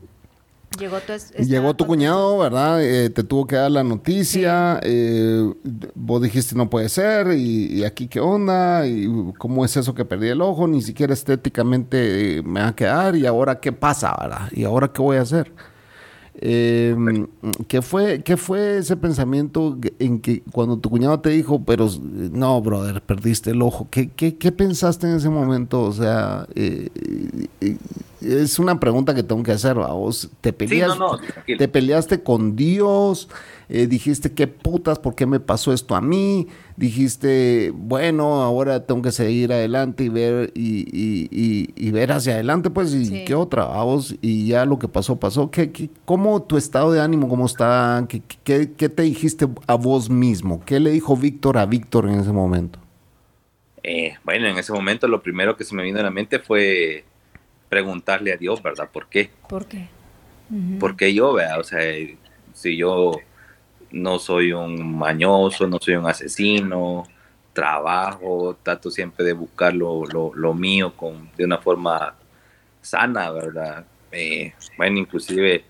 [0.78, 1.14] Llegó tu,
[1.44, 2.84] llegó cuñado, ¿verdad?
[2.84, 4.80] Eh, te tuvo que dar la noticia.
[4.84, 5.52] eh,
[5.96, 7.32] vos dijiste no puede ser.
[7.36, 8.86] Y, y aquí qué onda?
[8.86, 9.08] ¿Y
[9.40, 10.68] cómo es eso que perdí el ojo?
[10.68, 13.16] Ni siquiera estéticamente me va a quedar.
[13.16, 14.50] ¿Y ahora qué pasa, verdad?
[14.52, 15.52] ¿Y ahora qué voy a hacer?
[16.40, 16.96] Eh,
[17.68, 22.30] ¿qué, fue, ¿Qué fue ese pensamiento en que cuando tu cuñado te dijo, pero eh,
[22.32, 23.88] no, brother, perdiste el ojo?
[23.90, 25.82] ¿Qué, qué, qué pensaste en ese momento?
[25.82, 26.90] O sea, eh,
[27.62, 27.78] eh,
[28.22, 29.80] es una pregunta que tengo que hacer.
[29.80, 29.92] ¿va?
[29.94, 31.20] ¿Vos te Sí, peleas, no, no,
[31.58, 33.30] te peleaste con Dios?
[33.70, 34.98] Eh, dijiste, ¿qué putas?
[34.98, 36.48] ¿Por qué me pasó esto a mí?
[36.78, 42.36] Dijiste, bueno, ahora tengo que seguir adelante y ver y, y- y- y ver hacia
[42.36, 43.24] adelante, pues, y Sí.
[43.26, 45.52] qué otra, a vos, y ya lo que pasó, pasó.
[45.52, 48.06] ¿Qué, qué- cómo tu estado de ánimo, cómo está?
[48.08, 50.62] ¿Qué, qué, qué te dijiste a vos mismo?
[50.66, 52.80] ¿Qué le dijo Víctor a Víctor en ese momento?
[53.84, 57.04] Eh, bueno, en ese momento lo primero que se me vino a la mente fue
[57.70, 58.90] preguntarle a Dios, ¿verdad?
[58.92, 59.30] ¿Por qué?
[59.50, 59.90] ¿Por qué?
[60.80, 61.58] ¿Por qué yo, vea?
[61.60, 62.18] O sea, eh,
[62.54, 63.12] si yo
[63.92, 67.08] no soy un mañoso, no soy un asesino,
[67.54, 72.16] trabajo, trato siempre de buscar lo, lo- lo mío con, de una forma
[72.82, 73.86] sana, ¿verdad?
[74.12, 75.64] Eh, bueno, inclusive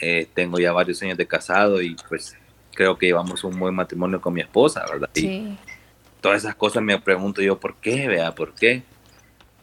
[0.00, 2.36] eh, tengo ya varios años de casado y pues
[2.74, 5.08] creo que llevamos un buen matrimonio con mi esposa, ¿verdad?
[5.14, 5.56] Y Sí.
[6.20, 8.06] todas esas cosas me pregunto yo, ¿por qué?
[8.08, 8.82] Vea, ¿por qué?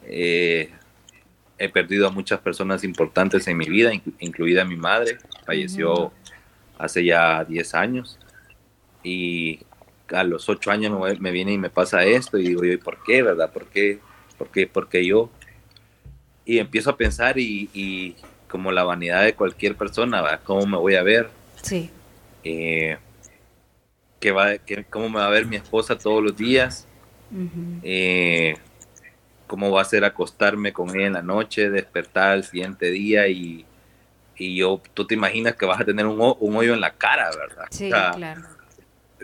[0.06, 0.70] Eh,
[1.56, 6.12] he perdido a muchas personas importantes en mi vida, inclu- incluida mi madre, falleció.
[6.84, 8.18] Hace ya 10 años
[9.02, 9.60] y
[10.12, 12.76] a los 8 años me, me viene y me pasa esto y digo yo, ¿y
[12.76, 13.50] por qué, verdad?
[13.52, 13.98] ¿Por qué?
[14.38, 14.66] ¿Por qué?
[14.66, 15.30] ¿Por qué yo?
[16.44, 18.16] Y empiezo a pensar y, y
[18.48, 20.40] como la vanidad de cualquier persona, ¿verdad?
[20.44, 21.30] ¿cómo me voy a ver?
[21.62, 21.90] Sí.
[22.44, 22.98] Eh,
[24.20, 26.86] ¿qué va, qué- ¿Cómo me va a ver mi esposa todos los días?
[27.82, 28.56] Eh,
[29.46, 33.64] cómo va a ser acostarme con ella en la noche, despertar al siguiente día y,
[34.36, 37.30] y yo, tú te imaginas que vas a tener un, un hoyo en la cara,
[37.36, 37.66] ¿verdad?
[37.70, 38.42] Sí, O sea, claro.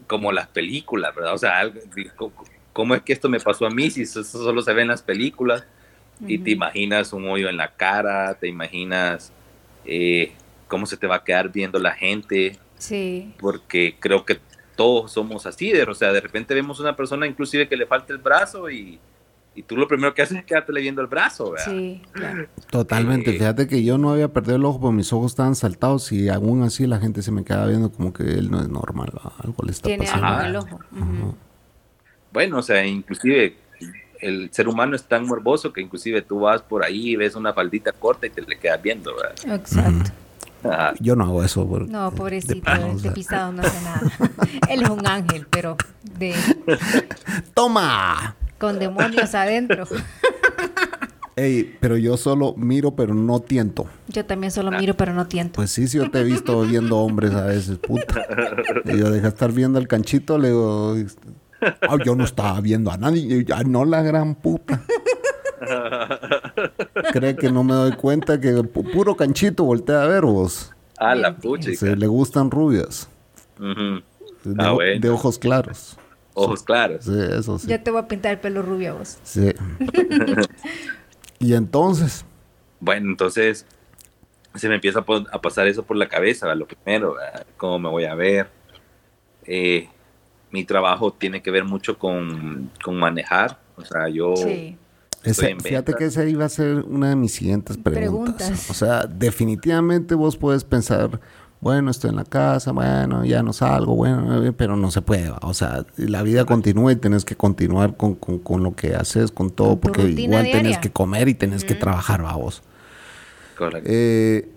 [0.07, 1.35] Como las películas, ¿verdad?
[1.35, 1.70] O sea,
[2.73, 5.03] ¿cómo, es que esto me pasó a mí si eso, solo se ve en las
[5.03, 5.64] películas?
[6.27, 9.33] Y te imaginas un hoyo en la cara, te imaginas
[9.87, 10.33] eh,
[10.68, 13.35] cómo se te va a quedar viendo la gente, Sí.
[13.38, 14.38] porque creo que
[14.77, 18.13] todos somos así, de- o sea, de repente vemos una persona inclusive que le falta
[18.13, 18.98] el brazo y,
[19.61, 21.67] y tú lo primero que haces es quedártele viendo el brazo, ¿verdad?
[21.71, 22.46] Sí, claro.
[22.71, 23.31] Totalmente.
[23.31, 26.29] Eh, Fíjate que yo no había perdido el ojo, pero mis ojos estaban saltados y
[26.31, 29.33] aún así la gente se me quedaba viendo como que él no es normal, ¿va?
[29.44, 30.27] algo le está Tiene pasando.
[30.27, 30.81] algo en el ojo.
[32.33, 33.56] Bueno, o sea, inclusive
[34.21, 37.52] el ser humano es tan morboso que inclusive tú vas por ahí y ves una
[37.52, 39.54] faldita corta y te le quedas viendo, ¿verdad?
[39.61, 40.11] Exacto.
[41.00, 41.67] Yo no hago eso.
[41.67, 43.15] por- No, pobrecito, de sea.
[43.15, 44.00] pisado no hace nada.
[44.69, 45.77] Él es un ángel, pero
[46.19, 46.35] de
[47.54, 48.37] ¡Toma!
[48.61, 49.85] Con demonios adentro.
[51.37, 53.87] Ey, pero yo solo miro, pero no tiento.
[54.08, 55.54] Yo también solo miro, pero no tiento.
[55.56, 58.27] Pues sí, sí, yo te he visto viendo hombres a veces, puta.
[58.85, 60.96] Y yo deja estar viendo al canchito, le digo,
[61.88, 64.83] "Ah, yo no estaba viendo a nadie, Y yo, "Ah, no la gran puta.
[67.13, 70.73] Cree que no me doy cuenta que pu- puro canchito voltea a ver vos.
[70.98, 71.73] Ah, la pucha.
[71.75, 73.08] Se le gustan rubias,
[73.58, 74.02] de,
[74.58, 75.00] Ah, bueno.
[75.00, 75.96] de ojos claros.
[76.44, 77.04] Ojos claros.
[77.04, 77.66] Sí, eso sí.
[77.66, 79.18] Ya te voy a pintar el pelo rubio a vos.
[79.22, 79.52] Sí.
[81.38, 82.24] y entonces,
[82.80, 83.66] Bueno, entonces
[84.54, 86.60] se me empieza a, pasar eso por la cabeza, ¿verdad?
[86.60, 87.46] lo primero, ¿verdad?
[87.56, 88.48] cómo me voy a ver.
[89.44, 89.88] Eh,
[90.50, 94.34] mi trabajo tiene que ver mucho con, con manejar, o sea, yo...
[94.36, 94.76] Sí.
[95.22, 98.34] ese- fíjate que esa iba a ser una de mis siguientes preguntas.
[98.36, 98.70] Preguntas.
[98.70, 101.20] O sea, definitivamente vos puedes pensar,
[101.61, 105.31] bueno, estoy en la casa, bueno, ya no salgo, bueno, eh, pero no se puede.
[105.42, 109.31] O sea, la vida continúa y tenés que continuar con, con- con lo que haces,
[109.31, 110.81] con todo, Con porque igual tenés diaria.
[110.81, 112.63] que comer y tenés que trabajar, va vos.
[113.58, 113.88] Correcto.
[113.92, 114.48] Eh,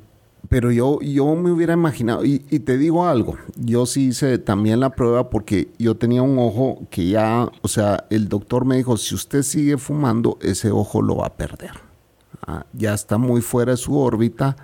[0.50, 4.80] pero yo, yo me hubiera imaginado, y, y te digo algo, yo sí hice también
[4.82, 8.98] la prueba porque yo tenía un ojo que ya, o sea, el doctor me dijo,
[8.98, 11.72] si usted sigue fumando, ese ojo lo va a perder.
[12.46, 14.56] Ah, ya está muy fuera de su órbita,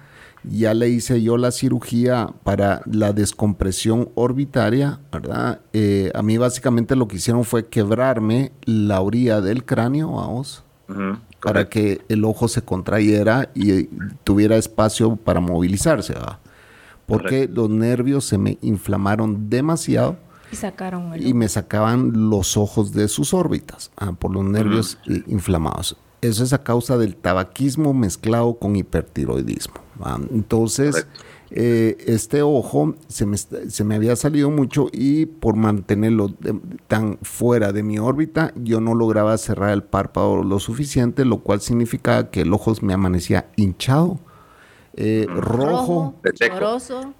[0.44, 5.62] ya le hice yo la cirugía para la descompresión orbitaria, ¿verdad?
[5.74, 10.64] Eh, a mí básicamente lo que hicieron fue quebrarme la orilla del cráneo, vamos
[11.42, 13.86] para que el ojo se contrayera y
[14.24, 16.14] tuviera espacio para movilizarse.
[16.14, 16.40] ¿va?
[17.06, 20.18] Porque los nervios se me inflamaron demasiado
[20.52, 24.98] Y sacaron el y me sacaban los ojos de sus órbitas ah, por los nervios
[25.08, 25.96] eh, inflamados.
[26.22, 29.89] Eso es a causa del tabaquismo mezclado con hipertiroidismo.
[30.02, 30.20] ¿Va?
[30.32, 31.08] Entonces,
[31.52, 37.18] eh, este ojo se me, se me había salido mucho y por mantenerlo de- tan
[37.24, 42.30] fuera de mi órbita, yo no lograba cerrar el párpado lo suficiente, lo cual significaba
[42.30, 44.20] que el ojo me amanecía hinchado,
[44.96, 46.16] eh, rojo,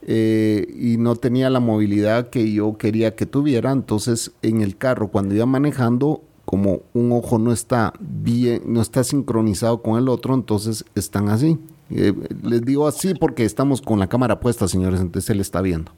[0.02, 3.72] eh, y no tenía la movilidad que yo quería que tuviera.
[3.72, 9.04] Entonces, en el carro, cuando iba manejando, como un ojo no está bien, no está
[9.04, 11.60] sincronizado con el otro, entonces están así.
[11.92, 12.14] Eh,
[12.44, 15.92] les digo así porque estamos con la cámara puesta, señores, entonces él está viendo.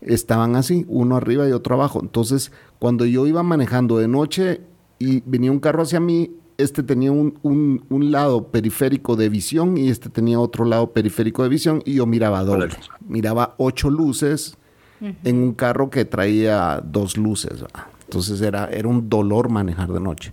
[0.00, 2.00] Estaban así, uno arriba y otro abajo.
[2.00, 4.60] Entonces, cuando yo iba manejando de noche
[4.98, 9.76] y venía un carro hacia mí, este tenía un, un- un lado periférico de visión
[9.76, 12.66] y este tenía otro lado periférico de visión y yo miraba doble.
[13.08, 14.56] Miraba ocho luces
[15.24, 17.62] en un carro que traía dos luces.
[17.62, 17.90] ¿va?
[18.04, 20.32] Entonces era, era un dolor manejar de noche.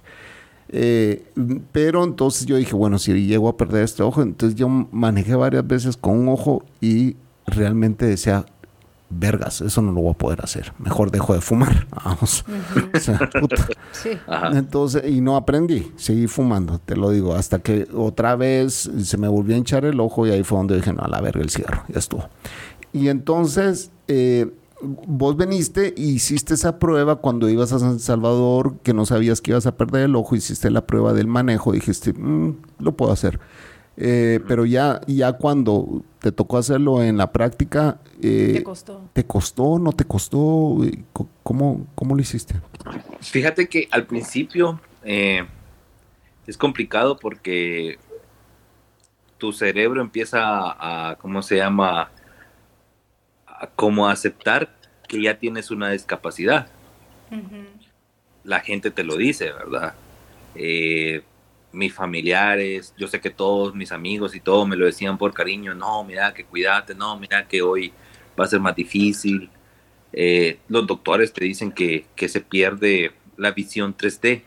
[0.69, 1.25] Eh,
[1.71, 5.65] pero entonces yo dije, bueno, si llego a perder este ojo, entonces yo manejé varias
[5.65, 7.15] veces con un ojo y
[7.47, 8.45] realmente decía,
[9.09, 10.73] vergas, eso no lo voy a poder hacer.
[10.79, 11.87] Mejor dejo de fumar.
[12.05, 12.43] Vamos.
[12.93, 13.67] O sea, puta.
[13.91, 14.11] Sí.
[14.53, 19.27] Entonces, y no aprendí, seguí fumando, te lo digo, hasta que otra vez se me
[19.27, 21.49] volvió a hinchar el ojo y ahí fue donde dije, no, a la verga el
[21.49, 22.27] cigarro, ya estuvo.
[22.91, 24.51] Y entonces, eh,
[24.81, 29.51] vos veniste y hiciste esa prueba cuando ibas a San Salvador, que no sabías que
[29.51, 33.39] ibas a perder el ojo, hiciste la prueba del manejo, dijiste, "Mm, lo puedo hacer.
[33.97, 39.01] Eh, pero ya, ya cuando te tocó hacerlo en la práctica, eh, Te costó.
[39.13, 39.79] ¿te costó?
[39.79, 40.77] ¿No te costó?
[41.13, 42.55] Co- ¿Cómo, cómo lo hiciste?
[43.21, 45.45] Fíjate que al principio eh,
[46.45, 47.97] es complicado porque
[49.37, 52.09] tu cerebro empieza a, a, ¿cómo se llama?
[53.75, 54.75] Como aceptar
[55.07, 56.67] que ya tienes una discapacidad.
[58.43, 59.93] La gente te lo dice, ¿verdad?
[60.55, 61.23] Eh,
[61.71, 65.73] mis familiares, yo sé que todos mis amigos y todos me lo decían por cariño,
[65.73, 67.91] no, mira que cuídate, no, mira que hoy
[68.39, 69.49] va a ser más difícil.
[70.13, 74.43] Eh, los doctores te dicen que, que se pierde la visión 3D.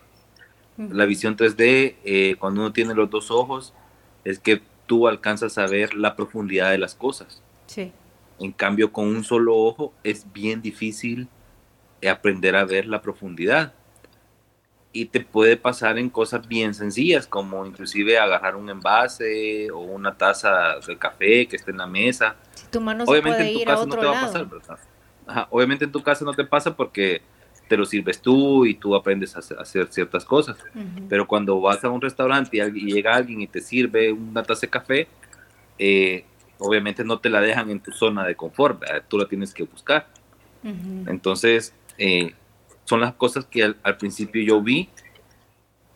[0.93, 3.75] La visión 3D, eh, cuando uno tiene los dos ojos,
[4.25, 7.43] es que tú alcanzas a ver la profundidad de las cosas.
[7.67, 7.91] Sí.
[8.39, 11.29] En cambio, con un solo ojo es bien difícil
[12.09, 13.75] aprender a ver la profundidad.
[14.93, 20.17] Y te puede pasar en cosas bien sencillas, como inclusive agarrar un envase o una
[20.17, 22.37] taza de café que esté en la mesa.
[22.55, 24.15] Si tu mano se Obviamente puede en tu ir a casa no te va a
[24.15, 24.27] lado.
[24.27, 24.79] pasar, ¿verdad?
[25.27, 27.21] Ajá, Obviamente en tu casa no te pasa porque
[27.69, 30.57] te lo sirves tú y tú aprendes a hacer- ciertas cosas.
[30.75, 31.07] Ujú.
[31.09, 34.71] Pero cuando vas a un restaurante y llega alguien y te sirve una taza de
[34.71, 35.09] café,
[35.79, 36.25] eh,
[36.59, 39.03] obviamente no te la dejan en tu zona de confort, ¿verdad?
[39.09, 40.07] tú la tienes que buscar.
[41.07, 42.35] Entonces, eh,
[42.85, 44.89] son las cosas que al, al principio yo vi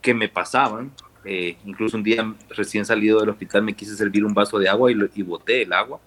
[0.01, 0.93] que me pasaban.
[1.25, 4.91] Eh, incluso un día recién salido del hospital me quise servir un vaso de agua
[4.91, 6.01] y, lo- y boté el agua,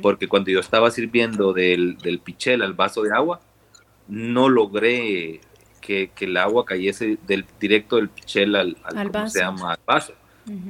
[0.00, 3.40] porque cuando yo estaba sirviendo del, del pichel al vaso de agua,
[4.06, 5.40] no logré
[5.82, 9.50] que, que el agua cayese del, directo del pichel al, al- Al ¿cómo se vaso.
[9.60, 9.72] llama?
[9.72, 10.12] al vaso.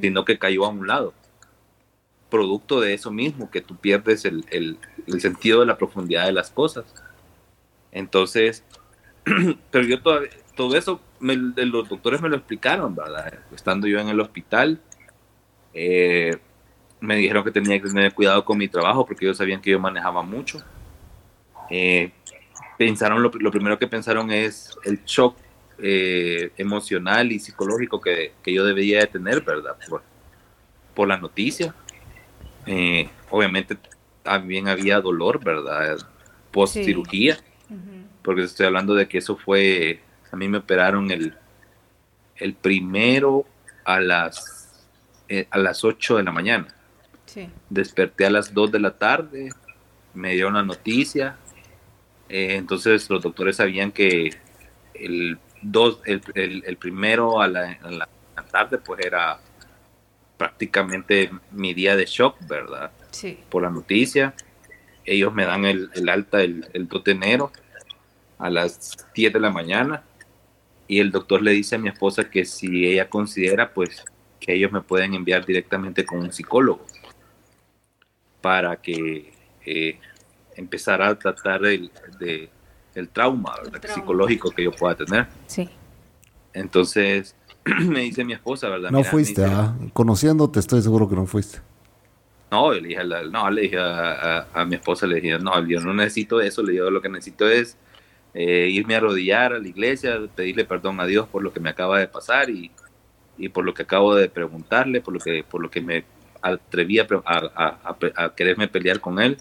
[0.01, 1.13] sino que cayó a un lado.
[2.29, 4.77] Producto de eso mismo, que tú pierdes el, el,
[5.07, 6.85] el sentido de la profundidad de las cosas.
[7.91, 8.63] Entonces,
[9.71, 13.33] pero yo todavía, todo eso, me, los doctores me lo explicaron, ¿verdad?
[13.55, 14.79] Estando yo en el hospital,
[15.73, 16.37] eh,
[16.99, 19.79] me dijeron que tenía que tener cuidado con mi trabajo porque ellos sabían que yo
[19.79, 20.61] manejaba mucho.
[21.69, 22.11] Eh,
[22.77, 25.37] pensaron, lo, primero que pensaron es el shock
[25.77, 29.77] eh, emocional y psicológico que, que, yo debería de tener, ¿verdad?
[29.87, 30.03] Por,
[30.93, 31.73] por la noticia.
[33.29, 33.77] Obviamente
[34.23, 35.97] también había dolor, ¿verdad?
[36.51, 37.37] Post cirugía
[38.23, 40.01] porque estoy hablando de que eso fue,
[40.31, 41.33] a mí me operaron el,
[42.35, 43.45] el primero
[43.85, 44.87] a las,
[45.27, 46.67] eh, a las 8 de la mañana.
[47.69, 49.49] Desperté a las 2 de la tarde,
[50.13, 51.37] me dieron la noticia,
[52.27, 54.31] eh, entonces los doctores sabían que
[54.93, 57.77] el, dos, el, el, primero a la,
[58.51, 59.39] tarde pues era
[60.39, 62.91] prácticamente mi día de shock, ¿verdad?
[63.11, 63.37] Sí.
[63.49, 64.33] Por la noticia.
[65.03, 67.51] Ellos me dan el, alta el, el 2 de enero
[68.37, 70.03] a las 10 de la mañana
[70.87, 74.05] y el doctor le dice a mi esposa que si ella considera pues
[74.39, 76.85] que ellos me pueden enviar directamente con un psicólogo
[78.39, 79.33] para que
[79.65, 79.99] eh,
[80.55, 82.49] empezara a tratar el, de,
[82.95, 83.55] el trauma,
[83.93, 85.27] psicológico que yo pueda tener.
[85.47, 85.69] Sí.
[86.53, 87.35] Entonces
[87.65, 88.91] me dice mi esposa, ¿verdad?
[88.91, 91.59] No fuiste, ah, conociéndote estoy seguro que no fuiste.
[92.51, 95.93] No, le dije, no, le dije a, a, mi esposa, le dije, no, yo no
[95.93, 97.77] necesito eso, le digo, lo que necesito es
[98.33, 101.69] eh, irme a arrodillar a la iglesia, pedirle perdón a Dios por lo que me
[101.69, 102.71] acaba de pasar y,
[103.37, 106.05] y por lo que acabo de preguntarle, por lo que, por lo que me
[106.41, 109.37] atreví a, a, quererme pelear con él.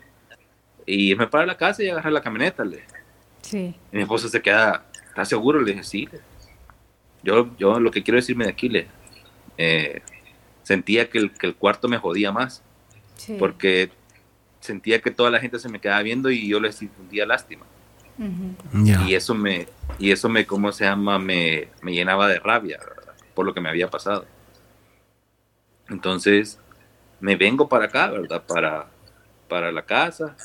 [0.86, 2.64] Y me para a la casa y agarrar la camioneta.
[2.64, 2.82] Le.
[3.42, 3.74] Sí.
[3.92, 5.61] Y mi esposa se queda, ¿estás seguro?
[5.61, 6.09] Le dije, sí.
[7.22, 8.86] Yo, yo lo que quiero decirme de aquí, le,
[9.56, 10.02] eh,
[10.62, 12.62] sentía que el, que el, cuarto me jodía más.
[13.38, 13.90] Porque
[14.60, 17.64] sentía que toda la gente se me quedaba viendo y yo les infundía lástima.
[19.06, 19.66] Y eso me,
[19.98, 21.18] y eso me, ¿cómo se llama?
[21.18, 22.78] Me, me llenaba de rabia
[23.34, 24.26] por lo que me había pasado.
[25.88, 26.58] Entonces,
[27.20, 28.42] me vengo para acá, ¿verdad?
[28.46, 28.86] Para,
[29.48, 30.36] para la casa.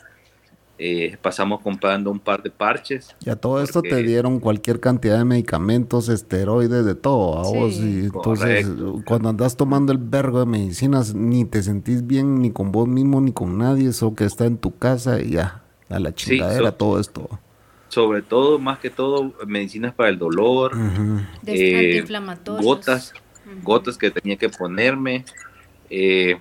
[0.80, 3.16] Eh, pasamos comprando un par de parches.
[3.24, 7.38] Y a todo esto te dieron cualquier cantidad de medicamentos, esteroides, de todo.
[7.40, 7.76] A vos.
[7.76, 8.68] Y entonces,
[9.06, 13.22] cuando andas tomando el vergo de medicinas, ni te sentís bien ni con vos mismo
[13.22, 13.90] ni con nadie.
[13.90, 17.30] Eso que está en tu casa y ya, a la chingadera, todo esto
[17.94, 20.72] sobre todo, más que todo, medicinas para el dolor,
[21.46, 22.04] eh,
[22.60, 23.14] gotas,
[23.62, 25.26] gotas que tenía que ponerme.
[25.92, 26.40] Eh,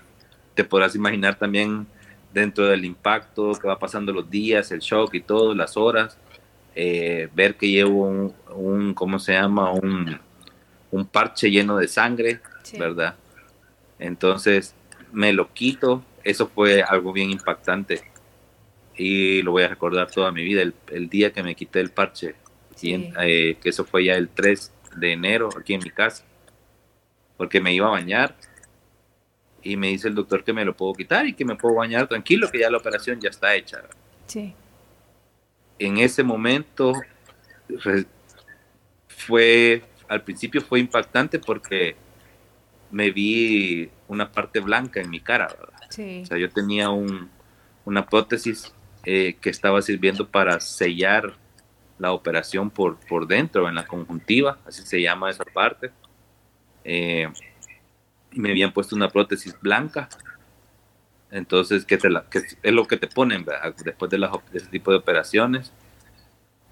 [0.55, 1.87] te podrás imaginar también
[2.33, 6.19] dentro del impacto que va pasando los días, el shock y todo, las horas,
[6.75, 9.73] eh, ver que llevo un, ¿cómo se llama?
[9.73, 10.19] Un,
[10.91, 12.41] un parche lleno de sangre,
[12.79, 13.17] ¿verdad?
[13.99, 14.75] Entonces
[15.13, 18.03] me lo quito, eso fue algo bien impactante.
[18.97, 22.35] Y lo voy a recordar toda mi vida, el, día que me quité el parche,
[22.83, 26.25] eh, que eso fue ya el 3 de enero aquí en mi casa,
[27.37, 28.35] porque me iba a bañar
[29.63, 32.09] y me dice el doctor que me lo puedo quitar y que me puedo bañar
[32.09, 33.83] tranquilo, que ya la operación ya está hecha.
[34.27, 34.55] Sí.
[35.79, 36.95] En ese momento
[39.09, 41.97] fue, al principio fue impactante porque
[42.91, 45.49] me vi una parte blanca en mi cara,
[45.89, 47.31] O sea, yo tenía un,
[47.85, 48.73] una prótesis
[49.05, 51.35] eh, que estaba sirviendo para sellar
[51.99, 55.91] la operación por, por dentro, en la conjuntiva, así se llama esa parte.
[56.85, 57.29] Eh,
[58.35, 60.09] me habían puesto una prótesis blanca.
[61.31, 63.47] Entonces, que, es lo que te ponen
[63.85, 65.73] después de, ese tipo de operaciones.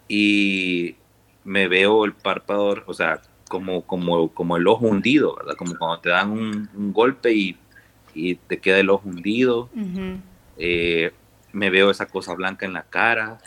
[0.09, 0.97] Y
[1.45, 5.55] me veo el párpado, o sea, como, como, como el ojo hundido, ¿verdad?
[5.57, 7.57] Como cuando te dan un, golpe y,
[8.15, 9.71] y, te queda el ojo hundido
[11.53, 13.39] me veo esa cosa blanca en la cara,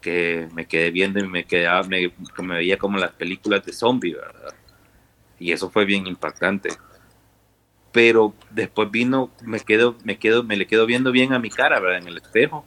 [0.00, 2.12] que me quedé viendo y me quedaba, me,
[2.42, 4.54] me veía como las películas de zombie, ¿verdad?
[5.38, 6.70] Y eso fue bien impactante.
[7.94, 11.78] Pero después vino, me quedo, me quedo, me le quedo viendo bien a mi cara,
[11.78, 11.98] ¿verdad?
[12.02, 12.64] En el espejo.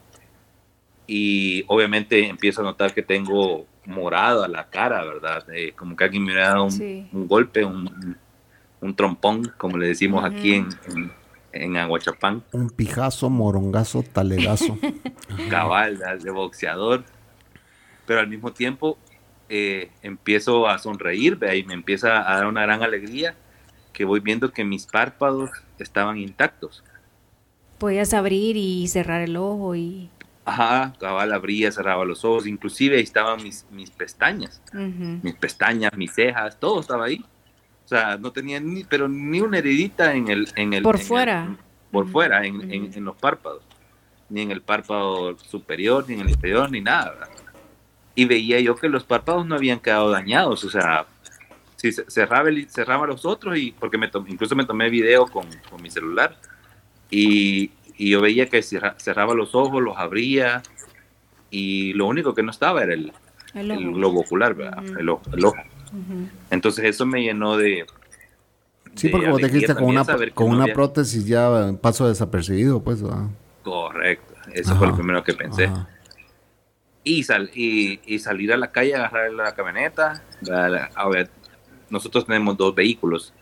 [1.06, 5.44] Y obviamente empiezo a notar que tengo morada la cara, ¿verdad?
[5.54, 8.16] Eh, como que alguien me hubiera dado un, golpe, un,
[8.80, 10.70] un, trompón, como le decimos aquí en,
[11.52, 12.42] en Aguachapán.
[12.54, 14.78] Un pijazo, morongazo, talegazo.
[15.50, 17.04] Cabal, de boxeador.
[18.06, 18.98] Pero al mismo tiempo
[19.50, 23.36] eh, empiezo a sonreír, y me empieza a dar una gran alegría
[23.98, 26.84] que voy viendo que mis párpados estaban intactos.
[27.80, 30.12] Podías abrir y cerrar el ojo y...
[30.45, 36.14] Ajá, cabal, abría, cerraba los ojos, inclusive ahí estaban mis, mis pestañas, mis pestañas, mis
[36.14, 37.26] cejas, todo estaba ahí.
[37.86, 40.48] O sea, no tenía ni, pero ni una heridita en el...
[40.56, 41.58] En el Por en el- fuera.
[41.91, 43.64] por fuera, en, en- en los párpados.
[44.30, 47.12] Ni en el párpado superior, ni en el inferior, ni nada.
[47.14, 47.30] ¿verdad?
[48.14, 50.64] Y veía yo que los párpados no habían quedado dañados.
[50.64, 51.08] O sea,
[51.78, 55.26] si se- cerraba, el- cerraba los otros, y porque me tom- incluso me tomé video
[55.28, 56.36] con, con mi celular.
[57.10, 60.62] Y, y yo veía que cerra- cerraba los ojos, los abría.
[61.50, 63.14] Y lo único que no estaba era el,
[63.54, 64.54] El el globo ocular,
[65.00, 65.56] el, ojo, el ojo.
[65.88, 66.28] Ujú.
[66.52, 67.86] Entonces eso me llenó de...
[68.96, 70.04] Sí, de porque vos dijiste con una,
[70.34, 73.02] con no una había- prótesis ya paso desapercibido, pues.
[73.02, 73.28] ¿verdad?
[73.64, 75.66] Correcto, eso fue lo primero que pensé.
[75.66, 75.88] Ajá.
[77.04, 80.24] y, sal, y, y salir a la calle, agarrar la camioneta.
[80.42, 81.30] La- la- a ver,
[81.90, 83.34] nosotros tenemos dos vehículos.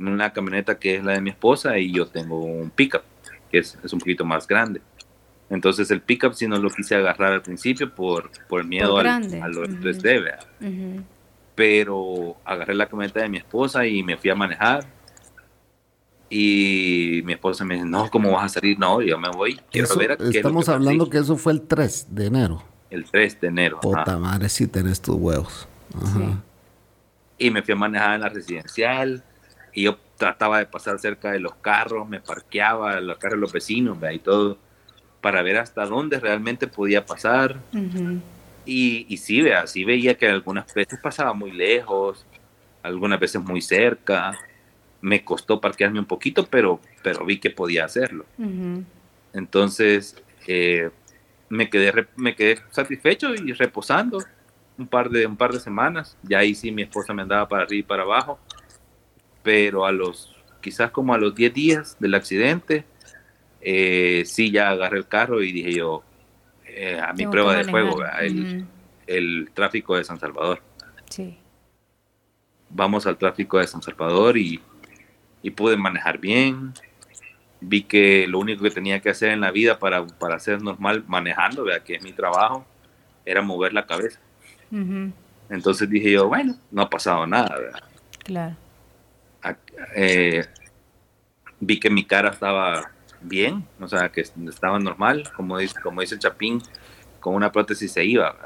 [0.00, 3.02] Una camioneta que es la de mi esposa y yo tengo un pickup,
[3.50, 4.80] que es, es un poquito más grande.
[5.50, 9.06] Entonces el pickup sí no lo quise agarrar al principio por, por el miedo al,
[9.06, 9.72] a lo Ujú.
[9.82, 10.46] 3D, ¿verdad?
[10.60, 11.02] Ujú.
[11.54, 14.84] pero agarré la camioneta de mi esposa y me fui a manejar.
[16.30, 18.78] Y mi esposa me dice, no, ¿cómo vas a salir?
[18.78, 19.60] No, yo me voy.
[19.70, 20.76] Quiero Eso- ver a qué es estamos que pasa".
[20.76, 22.62] hablando que eso fue el 3 de enero.
[22.90, 23.80] el 3 de enero.
[23.80, 25.68] Puta madre, si tenés tus huevos.
[25.94, 26.06] Ajá.
[26.18, 26.34] Sí.
[27.46, 29.22] Y me fui a manejar en la residencial
[29.74, 33.52] y yo trataba de pasar cerca de los carros, me parqueaba los carros de los
[33.52, 34.14] vecinos ¿verdad?
[34.14, 34.58] y todo
[35.20, 37.56] para ver hasta dónde realmente podía pasar
[38.64, 42.24] y, y sí, vea, sí veía que algunas veces pasaba muy lejos,
[42.82, 44.32] algunas veces muy cerca,
[45.02, 48.24] me costó parquearme un poquito, pero, pero vi que podía hacerlo.
[49.34, 50.16] Entonces
[50.46, 50.88] eh,
[51.50, 54.24] me, quedé, me quedé satisfecho y reposando
[54.78, 56.16] un par, de, un par de semanas.
[56.22, 58.38] Ya ahí sí mi esposa me andaba para arriba y para abajo.
[59.42, 62.84] Pero a los, quizás como a los 10 días del accidente,
[63.60, 66.02] eh, sí ya agarré el carro y dije yo,
[66.66, 67.72] eh, a mi Tengo prueba de.
[67.72, 68.22] ¿verdad?
[69.06, 70.60] el, tráfico de San Salvador.
[71.08, 71.38] Sí.
[72.70, 74.60] Vamos al tráfico de San Salvador y,
[75.42, 76.72] y pude manejar bien.
[77.60, 81.04] Vi que lo único que tenía que hacer en la vida para, para ser normal
[81.06, 81.82] manejando, ¿verdad?
[81.82, 82.66] que es mi trabajo,
[83.24, 84.20] era mover la cabeza.
[85.50, 87.56] Entonces dije yo, bueno, no ha pasado nada.
[87.58, 87.80] ¿verdad?
[88.24, 88.56] Claro.
[89.94, 90.44] Eh,
[91.60, 96.14] vi que mi cara estaba bien, o sea, que estaba normal, como dice, como dice
[96.14, 96.60] el Chapín,
[97.20, 98.36] con una prótesis se iba,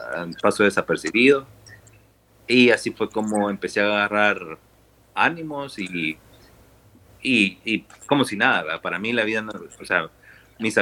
[0.43, 1.47] paso desapercibido.
[2.47, 4.59] Y así fue como empecé a agarrar
[5.14, 6.16] ánimos y,
[7.22, 8.81] y, y como si nada, ¿verdad?
[8.81, 10.09] para mí la vida, no- o sea,
[10.59, 10.76] mis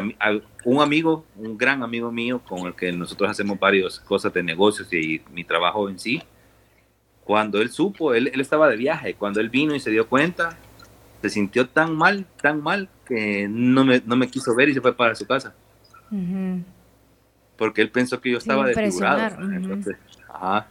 [0.64, 4.92] un amigo, un gran amigo mío con el que nosotros hacemos varias cosas de negocios
[4.92, 6.22] y mi trabajo en sí,
[7.24, 10.56] cuando él supo, él, él estaba de viaje, cuando él vino y se dio cuenta,
[11.22, 14.80] se sintió tan mal, tan mal, que no me, no me quiso ver y se
[14.80, 15.54] fue para su casa,
[17.56, 19.18] porque él pensó que yo estaba desfigurado.
[19.44, 19.52] ujú.
[19.54, 19.96] Entonces,
[20.28, 20.68] ajá,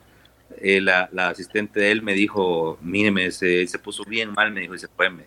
[0.61, 4.61] eh, la, la asistente de él me dijo, míreme, se, se puso bien mal, me
[4.61, 5.25] dijo, y se fue, me-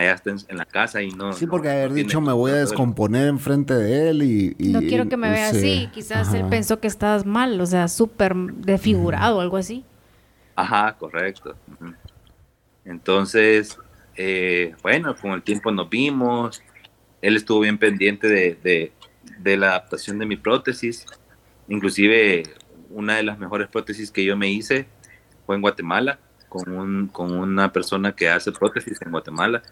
[0.00, 1.32] allá está en, la casa y no...
[1.32, 4.54] Sí, porque no haber dicho me voy a descomponer enfrente de él y...
[4.58, 5.88] y- No quiero que me vea así.
[5.92, 9.84] Quizás él pensó que estabas mal, o sea, súper desfigurado o algo así.
[10.56, 11.54] Ajá, correcto.
[12.84, 13.78] Entonces,
[14.16, 16.62] eh, bueno, con el tiempo nos vimos.
[17.22, 18.92] Él estuvo bien pendiente de, de-
[19.38, 21.06] de la adaptación de mi prótesis.
[21.68, 22.42] Inclusive,
[22.90, 24.86] una de las mejores prótesis que yo me hice
[25.46, 29.62] fue en Guatemala, con, un, con una persona que hace prótesis en Guatemala,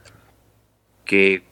[1.09, 1.43] que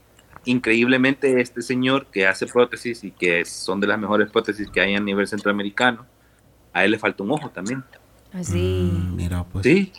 [0.45, 4.95] increíblemente este señor que hace prótesis y que son de las mejores prótesis que hay
[4.95, 6.07] a nivel centroamericano,
[6.73, 7.83] a él le falta un ojo también.
[8.33, 8.91] Así.
[8.93, 9.65] Mm, mira, pues.
[9.65, 9.93] Sí.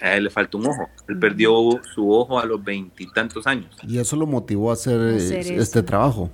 [0.00, 0.88] A él le falta un ojo.
[1.08, 1.20] Él Ujú.
[1.20, 1.52] perdió
[1.94, 3.74] su ojo a los veintitantos años.
[3.82, 5.84] Y eso lo motivó a hacer, A hacer este eso.
[5.84, 6.30] trabajo.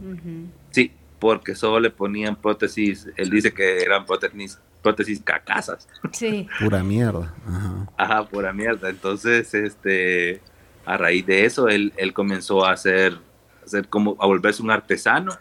[0.70, 3.06] Sí, porque solo le ponían prótesis.
[3.16, 5.88] Él dice que eran prótesis, prótesis cacasas.
[6.12, 6.46] Sí.
[6.60, 7.32] Pura mierda.
[7.46, 7.86] Ajá.
[7.96, 8.90] Ajá, pura mierda.
[8.90, 10.42] Entonces, este,
[10.84, 13.14] a raíz de eso, él, él comenzó a hacer,
[13.62, 15.32] a hacer como, a volverse un artesano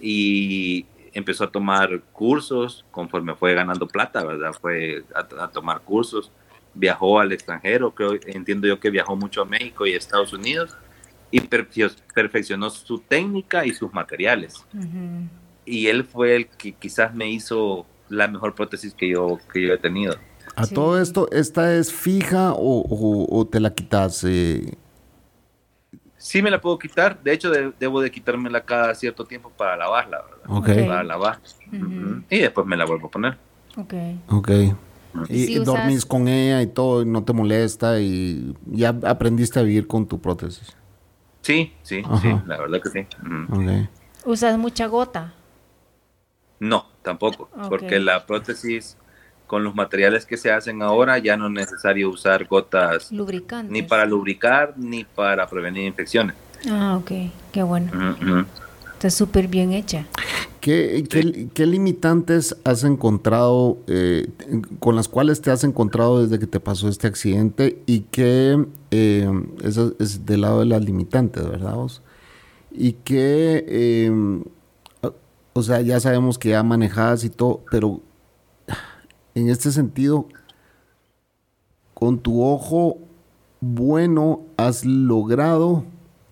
[0.00, 4.52] y empezó a tomar cursos conforme fue ganando plata, ¿verdad?
[4.60, 6.30] Fue a, a tomar cursos,
[6.74, 10.76] viajó al extranjero, creo, entiendo yo que viajó mucho a México y a Estados Unidos
[11.34, 14.64] y perfeccionó su técnica y sus materiales.
[15.64, 19.74] Y él fue el que quizás me hizo la mejor prótesis que yo, que yo
[19.74, 20.14] he tenido.
[20.56, 20.74] A Sí.
[20.74, 24.22] todo esto, ¿esta es fija o, o- o te la quitas?
[24.24, 24.74] eh?
[26.16, 29.76] Sí me la puedo quitar, de hecho de- debo de quitármela cada cierto tiempo para
[29.76, 30.44] lavarla, ¿verdad?
[30.48, 30.86] Ok, Ok.
[30.88, 31.40] Para lavar.
[32.30, 33.36] Y después me la vuelvo a poner.
[33.76, 33.94] Ok.
[34.30, 34.50] ok.
[35.28, 38.88] Y, Sí y usas- dormís con ella y todo, y no te molesta y ya
[39.04, 40.76] aprendiste a vivir con tu prótesis.
[41.42, 42.18] Sí, sí, Ajá.
[42.20, 43.06] sí, la verdad que sí.
[43.22, 43.60] Ujú.
[43.60, 43.88] Ok.
[44.26, 45.34] ¿Usas mucha gota?
[46.58, 48.96] No, tampoco, porque la prótesis
[49.46, 53.70] con los materiales que se hacen ahora ya no es necesario usar gotas Lubricantes.
[53.70, 56.34] ni para lubricar ni para prevenir infecciones.
[56.68, 57.10] Ah, ok.
[57.52, 57.90] Qué bueno.
[58.94, 60.06] Está súper bien hecha.
[60.60, 64.28] ¿Qué, qué- qué limitantes has encontrado, eh,
[64.80, 67.82] con las cuales te has encontrado desde que te pasó este accidente?
[67.84, 69.28] Y qué, eh,
[69.62, 72.00] eso es del lado de las limitantes, ¿verdad vos?
[72.72, 74.40] Y qué, eh,
[75.52, 78.00] o sea, ya sabemos que ya manejas y todo, pero
[79.34, 80.26] en este sentido,
[81.94, 82.98] con tu ojo
[83.60, 85.84] bueno, has logrado...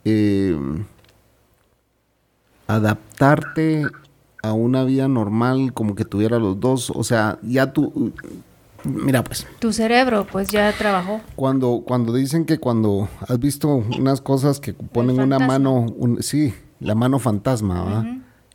[0.05, 0.59] eh,
[2.67, 3.87] adaptarte
[4.43, 8.13] a una vida normal como que tuviera los dos, o sea, ya tú
[8.85, 11.21] mira pues, Tu cerebro, pues ya trabajó.
[11.37, 16.55] cuando cuando dicen que cuando has visto unas cosas que ponen una mano, un- sí,
[16.81, 18.07] la mano fantasma, ¿verdad?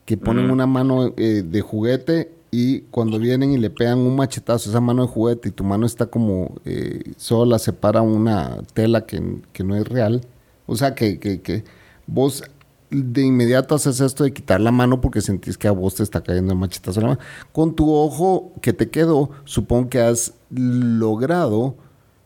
[0.05, 4.69] Que ponen una mano eh, de juguete y cuando vienen y le pegan un machetazo
[4.69, 9.05] esa mano de juguete y tu mano está como eh, solo la separa una tela
[9.05, 10.21] que, que no es real,
[10.65, 11.63] o sea que, que, que
[12.07, 12.43] vos
[12.89, 16.21] de inmediato haces esto de quitar la mano porque sentís que a vos te está
[16.21, 17.19] cayendo el machetazo la mano.
[17.51, 21.75] Con tu ojo que te quedó, supongo que has logrado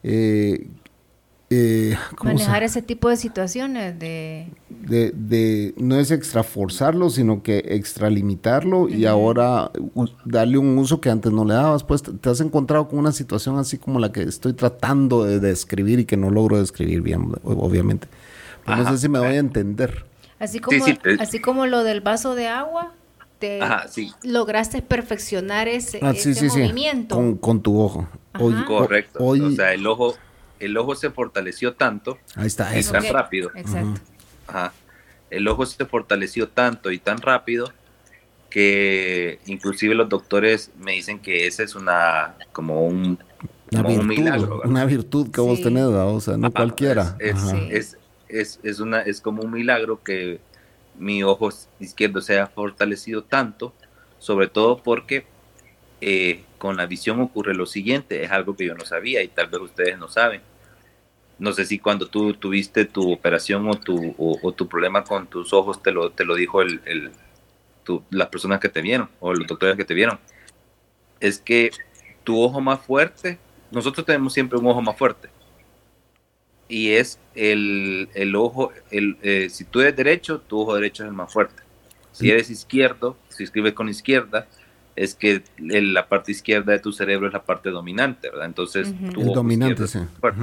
[0.04, 0.70] eh,
[1.52, 4.48] eh, ¿cómo se- Manejar ese tipo de situaciones de...
[4.70, 9.70] de, de- no es extraforzarlo, sino que extralimitarlo y ahora
[10.26, 11.84] darle un uso que antes no le dabas.
[11.84, 16.00] Pues te, has encontrado con una situación así como la que estoy tratando de describir
[16.00, 18.08] y que no logro describir bien, obviamente.
[18.66, 20.06] Pero no sé si me voy a entender.
[20.40, 22.94] Así como, sí, así como lo del vaso de agua,
[23.40, 24.12] te Ajá, sí.
[24.24, 26.60] lograste perfeccionar ese, Ah, sí, ese sí, sí.
[26.60, 27.16] movimiento.
[27.16, 28.08] Con, con tu ojo.
[28.40, 28.54] Hoy.
[28.66, 29.20] Correcto.
[29.22, 30.16] Hoy, O sea, el ojo,
[30.62, 33.52] el ojo se fortaleció tanto, ahí está y tan rápido.
[33.56, 34.02] Exacto.
[34.48, 34.74] Ajá.
[35.30, 37.72] El ojo se fortaleció tanto y tan rápido
[38.50, 43.18] que inclusive los doctores me dicen que ese es una como un,
[43.72, 44.58] Una como un virtud, milagro.
[44.58, 44.70] ¿verdad?
[44.70, 45.64] una virtud que vos Sí.
[45.64, 46.08] tenés, ¿verdad?
[46.10, 47.16] o sea, no Ajá, cualquiera.
[47.20, 47.50] Es, Ajá.
[47.52, 47.68] Sí.
[47.72, 47.98] es,
[48.28, 50.40] es, es una, es como un milagro que
[50.98, 51.50] mi ojo
[51.80, 53.74] izquierdo se ha fortalecido tanto,
[54.20, 55.26] sobre todo porque
[56.02, 59.48] eh, con la visión ocurre lo siguiente, es algo que yo no sabía y tal
[59.48, 60.42] vez ustedes no saben.
[61.42, 65.26] No sé si cuando tú tuviste tu operación o tu, o, o tu problema con
[65.26, 67.12] tus ojos te lo, te lo dijo el, el-
[67.84, 70.20] tu- las personas que te vieron o los doctores que te vieron.
[71.20, 71.72] Es que
[72.24, 73.40] tu ojo más fuerte,
[73.72, 75.30] nosotros tenemos siempre un ojo más fuerte
[76.68, 81.10] y es el, el ojo, el, eh, si tú eres derecho, tu ojo derecho es
[81.10, 81.64] el más fuerte.
[82.12, 84.48] Si eres izquierdo, si escribes con izquierda,
[84.96, 88.46] es que el- la parte izquierda de tu cerebro es la parte dominante, ¿verdad?
[88.46, 89.98] Entonces, tu El ojo dominante, sí.
[89.98, 90.42] es fuerte.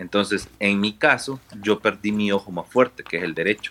[0.00, 3.70] Entonces, en mi caso, yo perdí mi ojo más fuerte, que es el derecho.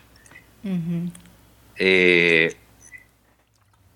[1.75, 2.55] Eh,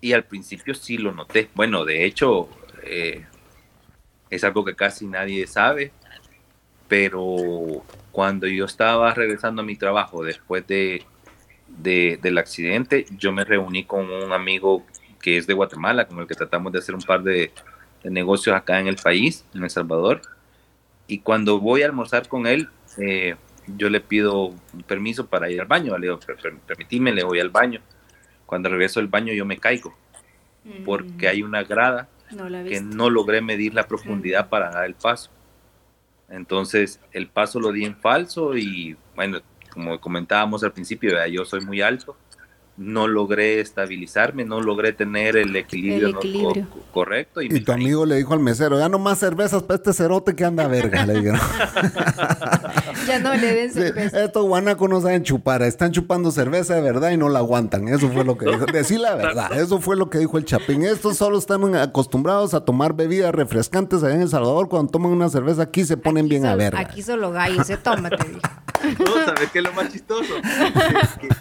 [0.00, 1.48] y al principio sí lo noté.
[1.54, 2.48] Bueno, de hecho,
[2.82, 3.24] eh,
[4.30, 5.92] es algo que casi nadie sabe,
[6.88, 11.04] pero cuando yo estaba regresando a mi trabajo después de,
[11.68, 14.84] de- del accidente, yo me reuní con un amigo
[15.22, 17.52] que es de Guatemala, con el que tratamos de hacer un par de,
[18.02, 20.20] de negocios acá en el país, en El Salvador.
[21.06, 23.36] Y cuando voy a almorzar con él, eh,
[23.66, 25.96] yo le pido un permiso para ir al baño.
[25.98, 27.80] Le digo, "Per- per- permitime, le voy al baño.
[28.46, 29.94] Cuando regreso del baño yo me caigo
[30.84, 35.30] porque hay una grada No que no logré medir la profundidad para dar el paso.
[36.28, 39.40] Entonces el paso lo di en falso y bueno,
[39.70, 41.26] como comentábamos al principio, ¿verdad?
[41.26, 42.16] yo soy muy alto,
[42.76, 46.18] no logré estabilizarme, no logré tener el equilibrio, El ¿no?
[46.18, 46.66] equilibrio.
[46.70, 47.40] co- correcto.
[47.40, 47.82] Y, Y tu caí.
[47.82, 51.06] amigo le dijo al mesero, ya no más cervezas para este cerote que anda verga,
[51.06, 51.40] le dijeron.
[53.06, 54.24] Ya no le den Sí, cerveza.
[54.24, 57.86] estos guanacos no saben chupar, están chupando cerveza de verdad y no la aguantan.
[57.88, 58.64] Eso fue lo que dijo.
[58.66, 60.82] Decir la verdad, eso fue lo que dijo el Chapín.
[60.84, 64.68] Estos solo están acostumbrados a tomar bebidas refrescantes allá en El Salvador.
[64.70, 66.80] Cuando toman una cerveza aquí se ponen Aquí bien a verga.
[66.80, 68.40] Aquí solo gallos, se toma, te digo.
[69.00, 70.32] No, ¿sabes qué es lo más chistoso?
[71.20, 71.34] Que- que-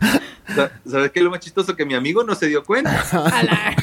[0.86, 1.76] ¿Sabes qué es lo más chistoso?
[1.76, 3.04] Que mi amigo no se dio cuenta.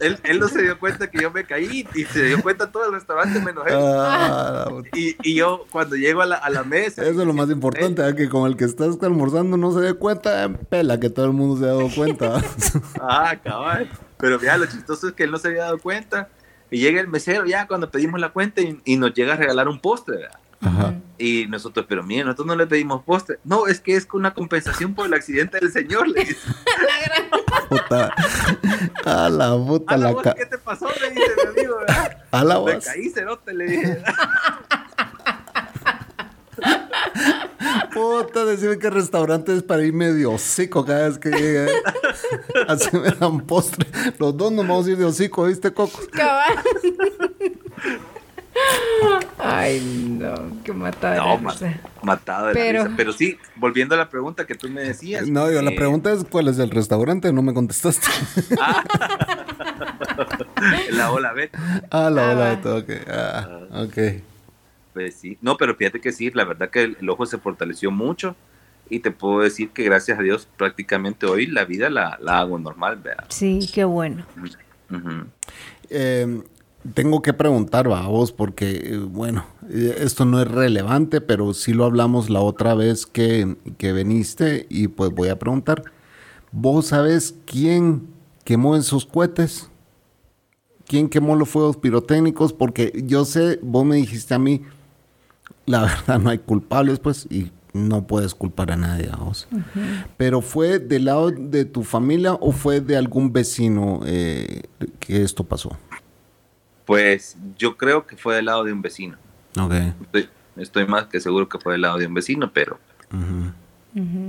[0.00, 2.86] Él, él no se dio cuenta que yo me caí y se dio cuenta todo
[2.86, 3.74] el restaurante menos él.
[3.76, 7.02] Ah, Y, y yo cuando llego a la, a la mesa...
[7.02, 8.14] eso es lo más importante, ¿eh?
[8.14, 11.32] que con el que estás almorzando no se dé cuenta, eh, pela que todo el
[11.32, 12.42] mundo se ha dado cuenta.
[13.00, 13.88] Ah, cabal.
[14.18, 16.28] Pero mira, lo chistoso es que él no se había dado cuenta.
[16.70, 19.68] Y llega el mesero ya cuando pedimos la cuenta y, y nos llega a regalar
[19.68, 20.38] un postre, ¿verdad?
[20.60, 20.94] Ajá.
[21.18, 23.38] Y nosotros, pero miren, nosotros no le pedimos postre.
[23.44, 26.36] No, es que es una compensación por el accidente del señor, le dice.
[27.68, 28.14] Puta.
[29.04, 30.88] A la puta A la la ca- ¿qué te pasó?
[31.00, 32.18] Le dice mi amigo, ¿verdad?
[32.30, 32.84] A la Me voz.
[32.84, 34.02] caí, cerote, le dije.
[37.94, 41.68] Puta, decime que restaurante es para ir medio hocico cada vez que llegue.
[42.68, 43.86] Así me dan postre.
[44.18, 45.98] Los dos nos vamos a ir de hocico, ¿viste, Coco?
[46.12, 46.56] Cabal.
[49.38, 49.80] Ay,
[50.20, 51.16] no, qué matada.
[51.16, 51.54] No, ma-
[52.02, 52.96] matado de Pero- la risa.
[52.96, 55.28] Pero sí, volviendo a la pregunta que tú me decías.
[55.28, 58.06] No, yo la eh, pregunta es cuál es el restaurante, no me contestaste.
[60.90, 61.50] La ola B.
[61.90, 62.90] ah, la Ah, de todo, ok.
[63.08, 63.48] Ah,
[63.84, 63.98] ok.
[64.94, 65.38] Pues sí.
[65.40, 68.34] No, pero fíjate que sí, la verdad que el, el ojo se fortaleció mucho.
[68.90, 72.58] Y te puedo decir que gracias a Dios prácticamente hoy la vida la, la hago
[72.58, 73.26] normal, ¿verdad?
[73.28, 74.24] Sí, qué bueno.
[75.90, 76.42] Eh,
[76.94, 81.72] tengo que preguntar a vos porque, eh, bueno, eh, esto no es relevante, pero sí
[81.72, 85.84] lo hablamos la otra vez que, que viniste y pues voy a preguntar.
[86.52, 88.08] ¿Vos sabés quién
[88.44, 89.70] quemó esos cohetes?
[90.86, 92.52] ¿Quién quemó los fuegos pirotécnicos?
[92.52, 94.62] Porque yo sé, vos me dijiste a mí,
[95.66, 99.46] la verdad no hay culpables, pues, y no puedes culpar a nadie a vos.
[100.16, 104.62] Pero ¿fue del lado de tu familia o fue de algún vecino eh,
[104.98, 105.76] que esto pasó?
[106.88, 109.18] Pues yo creo que fue del lado de un vecino.
[109.60, 109.72] Ok.
[110.04, 112.80] Estoy, estoy más que seguro que fue del lado de un vecino, pero
[113.12, 113.52] Ujú.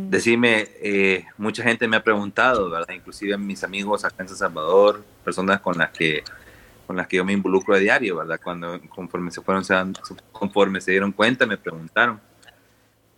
[0.10, 2.94] decime, eh, mucha gente me ha preguntado, ¿verdad?
[2.94, 6.22] Inclusive mis amigos acá en San Salvador, personas con las que
[6.86, 8.42] con las que yo me involucro a diario, ¿verdad?
[8.44, 9.94] Cuando conforme se fueron, se dan-
[10.34, 12.20] conforme se dieron cuenta, me preguntaron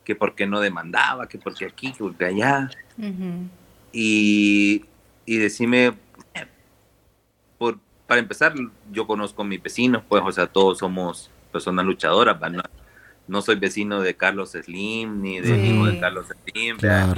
[0.03, 2.69] que por qué no demandaba, que por qué aquí, que por qué allá.
[3.91, 4.85] Y,
[5.25, 5.93] y decime,
[8.11, 8.53] para empezar,
[8.91, 12.65] yo conozco a mis vecinos, pues, o sea, todos somos personas luchadoras, ¿verdad?
[12.65, 12.83] No,
[13.37, 15.69] no soy vecino de Carlos Slim, ni de Sí.
[15.69, 16.75] hijo de Carlos Slim,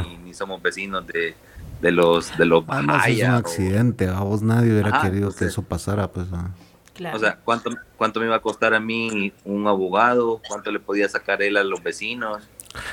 [0.08, 1.34] ni, ni somos vecinos de,
[1.82, 5.02] de los de los Además es un Bahaya, o- accidente, a vos nadie hubiera Ajá,
[5.10, 6.28] querido que eso pasara, pues.
[6.32, 6.52] ah.
[6.94, 7.18] Claro.
[7.18, 10.40] O sea, ¿cuánto, ¿cuánto me iba a costar a mí un abogado?
[10.48, 12.44] ¿Cuánto le podía sacar él a los vecinos?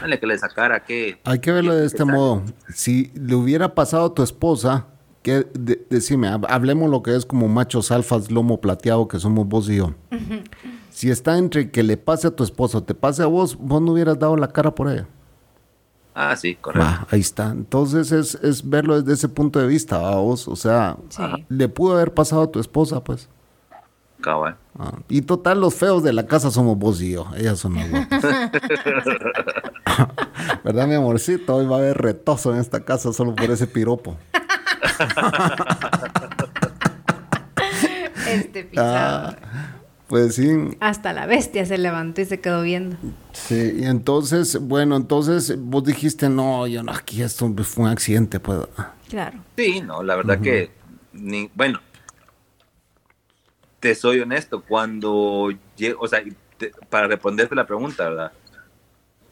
[0.01, 1.21] Dale que le sacara, ¿qué?
[1.25, 2.43] Hay que verlo de ¿Qué este modo.
[2.75, 4.87] Si le hubiera pasado a tu esposa,
[5.23, 9.47] que de- decime, hab- hablemos lo que es como machos alfas, lomo plateado, que somos
[9.47, 9.95] vos y yo.
[10.91, 13.81] Si está entre que le pase a tu esposa o te pase a vos, vos
[13.83, 15.07] no hubieras dado la cara por ella.
[16.15, 17.07] Ah, sí, correcto.
[17.11, 17.51] Ahí está.
[17.51, 20.49] Entonces es, es verlo desde ese punto de vista, ¿va vos.
[20.49, 21.23] O sea, Sí.
[21.49, 23.29] le pudo haber pasado a tu esposa, pues.
[24.21, 24.57] Cabal.
[24.79, 27.27] Ah, Y total, los feos de la casa somos vos y yo.
[27.37, 28.23] Ellas son las guapas.
[30.65, 31.57] ¿Verdad, mi amorcito?
[31.57, 34.17] Hoy va a haber retoso en esta casa solo por ese piropo.
[38.27, 39.37] Este pisado.
[39.43, 39.77] Ah,
[40.07, 40.49] pues sí,
[40.81, 42.97] Hasta la bestia se levantó y se quedó viendo.
[43.33, 43.75] sí.
[43.79, 48.61] Y entonces, bueno, entonces vos dijiste, no, yo no, aquí esto fue un accidente, pues.
[49.09, 49.39] Claro.
[49.57, 50.71] Sí, no, la verdad que,
[51.13, 51.81] ni, bueno,
[53.81, 56.23] te soy honesto, cuando llego, o sea,
[56.59, 58.33] te- para responderte la pregunta, ¿verdad?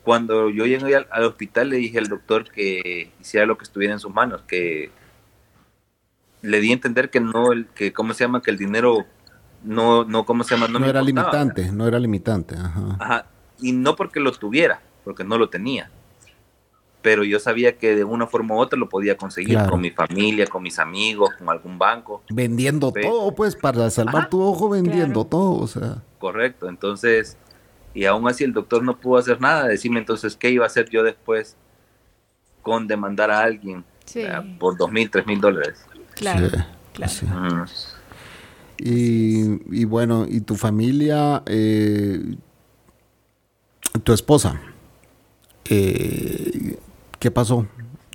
[0.05, 3.93] Cuando yo llegué al, al hospital le dije al doctor que hiciera lo que estuviera
[3.93, 4.91] en sus manos, que
[6.49, 8.43] le di a entender que no, el, que, ¿cómo se llama?
[8.43, 9.07] Que el dinero
[9.63, 10.69] no, no, ¿cómo se llama?
[10.69, 11.41] No, me era importaba, ¿verdad?
[11.45, 12.57] limitante, no era limitante.
[12.57, 12.97] Ajá.
[12.99, 13.27] Ajá,
[13.61, 15.91] y no porque lo tuviera, porque no lo tenía.
[17.01, 19.71] Pero yo sabía que de una forma u otra lo podía conseguir Claro.
[19.71, 22.23] con mi familia, con mis amigos, con algún banco.
[22.29, 23.03] Vendiendo Sí.
[23.03, 24.29] todo, pues, para salvar Ajá.
[24.29, 25.25] tu ojo, vendiendo Claro.
[25.27, 26.03] todo, o sea.
[26.19, 27.37] Correcto, entonces,
[27.95, 29.69] y aún así el doctor no pudo hacer nada.
[29.69, 31.57] Decirme entonces qué iba a hacer yo después
[32.63, 33.85] con demandar a alguien
[34.59, 35.85] por dos mil, tres mil dólares.
[36.19, 36.49] Claro.
[36.49, 36.57] Sí,
[36.95, 37.13] claro.
[37.13, 37.27] sí.
[37.27, 37.65] Ujú.
[38.81, 42.37] Y, y bueno, y tu familia, eh,
[44.05, 44.61] tu esposa,
[45.69, 46.79] eh,
[47.19, 47.67] ¿qué pasó?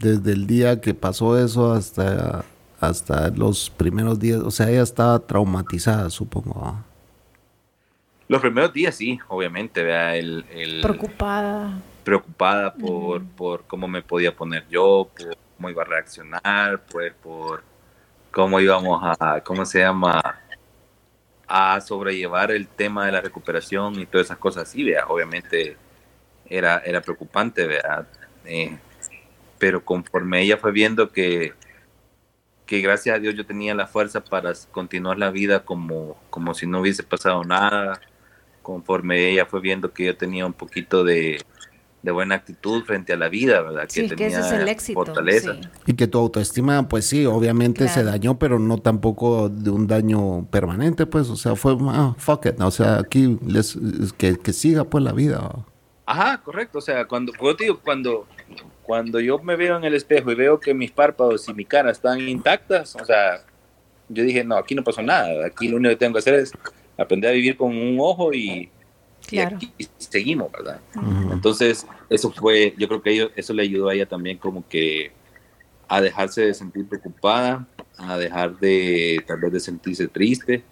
[0.02, 2.46] Desde el día que pasó eso hasta,
[2.80, 6.62] hasta los primeros días, o sea, ella estaba traumatizada, supongo.
[6.66, 6.84] ¿ah?
[8.28, 10.18] Los primeros días sí, obviamente, ¿verdad?
[10.18, 11.80] El, el- Preocupada.
[12.04, 17.64] preocupada por, por cómo me podía poner yo, por cómo iba a reaccionar, pues por
[18.34, 20.40] cómo íbamos a, ¿cómo se llama?
[21.48, 25.06] A sobrellevar el tema de la recuperación y todas esas cosas así, ¿verdad?
[25.08, 25.78] Obviamente
[26.50, 28.08] era, era preocupante, ¿verdad?
[28.46, 28.76] Eh,
[29.60, 31.54] pero conforme ella fue viendo que,
[32.66, 36.66] que gracias a Dios yo tenía la fuerza para continuar la vida como, como si
[36.66, 38.02] no hubiese pasado nada,
[38.64, 41.38] conforme ella fue viendo que yo tenía un poquito de,
[42.04, 43.86] de buena actitud frente a la vida, ¿verdad?
[43.88, 45.04] Sí, que ese es el éxito.
[45.04, 45.56] fortaleza.
[45.56, 45.70] sí.
[45.88, 50.46] Y que tu autoestima, pues sí, obviamente se dañó, pero no tampoco de un daño
[50.52, 53.78] permanente, pues, o sea, fue, ah, fuck it, o sea, aquí les,
[54.18, 55.50] que, que siga pues la vida.
[56.06, 56.80] Ajá, correcto.
[56.80, 58.28] O sea, cuando, yo digo, cuando,
[58.84, 61.92] cuando yo me veo en el espejo y veo que mis párpados y mi cara
[61.92, 63.46] están intactas, o sea,
[64.10, 65.46] yo dije, no, aquí no pasó nada.
[65.46, 66.52] Aquí lo único que tengo que hacer es
[66.98, 68.70] aprender a vivir con un ojo y,
[69.32, 70.80] y aquí seguimos, ¿verdad?
[71.32, 75.12] Entonces, eso fue, yo creo que eso le ayudó a ella también como que
[75.88, 77.68] a dejarse de sentir preocupada,
[77.98, 80.64] a dejar de tal vez de sentirse triste.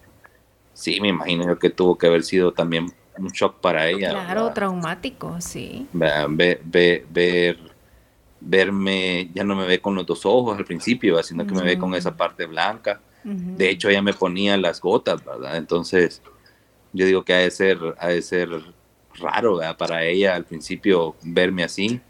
[0.74, 4.10] Sí, me imagino que tuvo que haber sido también un shock para ella.
[4.12, 5.88] Claro, traumático, sí.
[5.94, 7.58] Ver, ver,
[8.40, 11.78] verme, ya no me ve con los dos ojos al principio, sino que me ve
[11.78, 13.02] con esa parte blanca.
[13.24, 15.58] De hecho, ella me ponía las gotas, ¿verdad?
[15.58, 16.24] Entonces,
[16.94, 18.50] yo digo que ha de ser, ha de ser
[19.16, 19.78] raro ¿verdad?
[19.78, 22.02] para ella al principio verme así.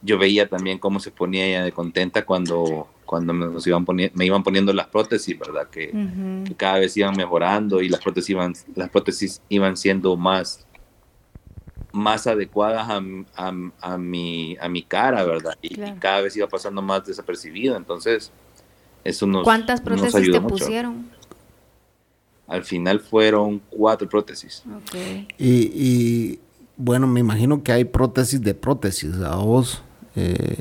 [0.00, 3.84] Yo veía también cómo se ponía ella de contenta cuando, cuando me, iban
[4.14, 5.68] me iban poniendo las prótesis, ¿verdad?
[5.68, 5.92] Que,
[6.56, 10.66] cada vez iban mejorando y las prótesis iban, las prótesis iban siendo más,
[11.90, 13.02] más adecuadas a,
[13.36, 15.54] a, a, mi, a mi cara, ¿verdad?
[15.60, 17.76] Y, cada vez iba pasando más desapercibido.
[17.76, 18.30] Entonces,
[19.02, 21.17] eso nos ¿Cuántas prótesis te pusieron?
[22.48, 24.64] Al final fueron cuatro prótesis.
[25.38, 26.40] Y,
[26.76, 29.14] bueno, me imagino que hay prótesis de prótesis.
[29.20, 29.82] A vos.
[30.16, 30.56] Eh,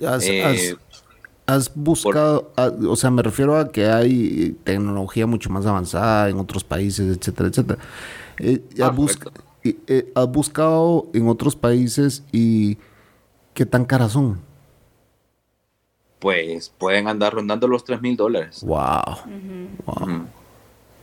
[0.00, 0.76] eh,
[1.46, 6.62] has, buscado, o sea, me refiero a que hay tecnología mucho más avanzada en otros
[6.62, 7.78] países, etcétera, etcétera.
[8.38, 8.94] Eh, ah,
[10.14, 12.78] has, buscado en otros países y
[13.54, 14.49] qué tan caras son?
[16.20, 18.62] Pues pueden andar rondando los 3 mil dólares.
[18.62, 19.16] Wow.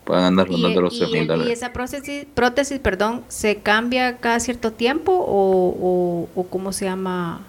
[0.05, 1.49] Pueden andar rondando los 3 mil dólares.
[1.49, 7.41] ¿Y esa prótesis, prótesis, perdón, se cambia cada cierto tiempo o, o, cómo se llama?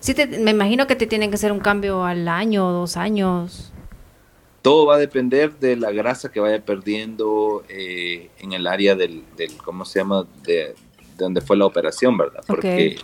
[0.00, 3.72] Sí me imagino que te tienen que hacer un cambio al año, dos años.
[4.62, 9.24] Todo va a depender de la grasa que vaya perdiendo eh, en el área del,
[9.36, 10.26] del, ¿cómo se llama?
[10.44, 10.74] De,
[11.16, 12.44] donde fue la operación, ¿verdad?
[12.46, 12.96] Porque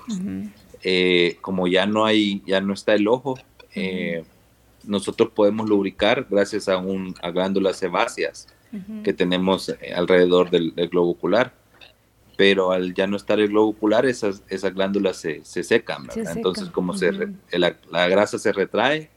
[0.82, 3.38] eh, como ya no hay, ya no está el ojo,
[3.74, 4.24] eh,
[4.86, 8.48] nosotros podemos lubricar gracias a, un, a glándulas sebáceas
[9.04, 11.52] que tenemos eh, alrededor del, globo ocular.
[12.36, 16.68] Pero al ya no estar el globo ocular, esas, esas glándulas se, se secan, Entonces,
[16.70, 17.12] como se
[17.52, 19.08] la, grasa se retrae,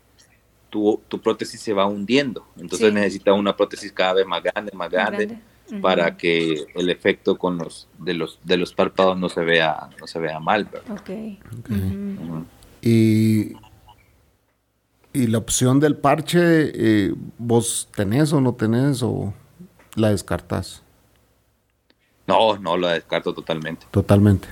[0.70, 2.46] tu, tu, prótesis se va hundiendo.
[2.58, 5.40] Entonces necesita una prótesis cada vez más grande, más grande,
[5.82, 10.06] para que el efecto con los de los de los párpados no se vea no
[10.06, 10.70] se vea mal.
[12.82, 13.54] Y
[15.14, 19.34] ¿Y la opción del parche, eh, vos tenés o no tenés o
[19.96, 20.84] la descartas?
[22.28, 23.88] No, no la descarto totalmente.
[23.90, 24.50] Totalmente.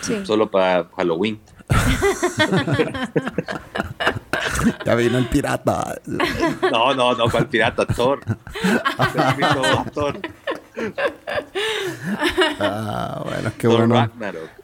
[0.00, 0.24] Sí.
[0.24, 1.40] Solo para Halloween.
[4.84, 6.00] ya vino el pirata.
[6.06, 7.86] No, no, no, ¿cuál pirata?
[7.86, 8.20] Thor.
[9.92, 10.18] Thor.
[12.60, 14.10] Ah, bueno, qué bueno.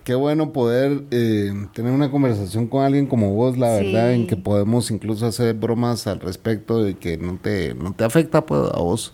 [0.04, 4.36] Qué bueno poder eh, tener una conversación con alguien como vos, la verdad, en que
[4.36, 8.78] podemos incluso hacer bromas al respecto de que no te, no te afecta pues, a
[8.78, 9.12] vos.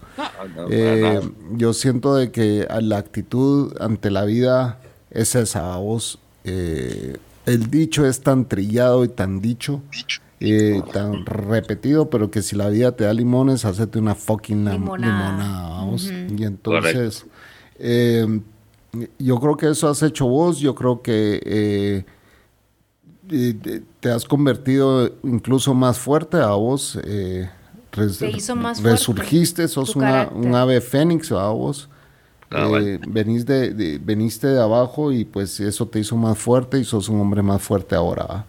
[0.70, 1.20] Eh,
[1.52, 4.78] yo siento de que la actitud ante la vida
[5.10, 6.20] es esa, a vos.
[6.44, 7.16] Eh,
[7.46, 9.82] el dicho es tan trillado y tan dicho.
[10.92, 15.86] Tan repetido, pero que si la vida te da limones, hacete una fucking limonada,
[16.36, 17.26] Y entonces,
[17.78, 18.40] eh,
[19.18, 22.04] yo creo que eso has hecho vos, yo creo que eh,
[24.00, 26.98] te has convertido incluso más fuerte a vos.
[27.04, 27.48] Eh,
[27.92, 31.88] resurgiste, sos una, un ave fénix a vos.
[32.50, 36.84] Ah, eh, venís de, veniste de abajo y pues eso te hizo más fuerte y
[36.84, 38.46] sos un hombre más fuerte ahora.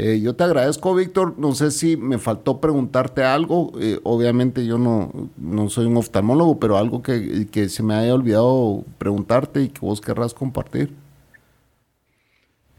[0.00, 1.36] Eh, yo te agradezco, Víctor.
[1.38, 3.72] No sé si me faltó preguntarte algo.
[3.80, 8.14] Eh, obviamente yo no, no, soy un oftalmólogo, pero algo que, que, se me haya
[8.14, 10.92] olvidado preguntarte y que vos querrás compartir.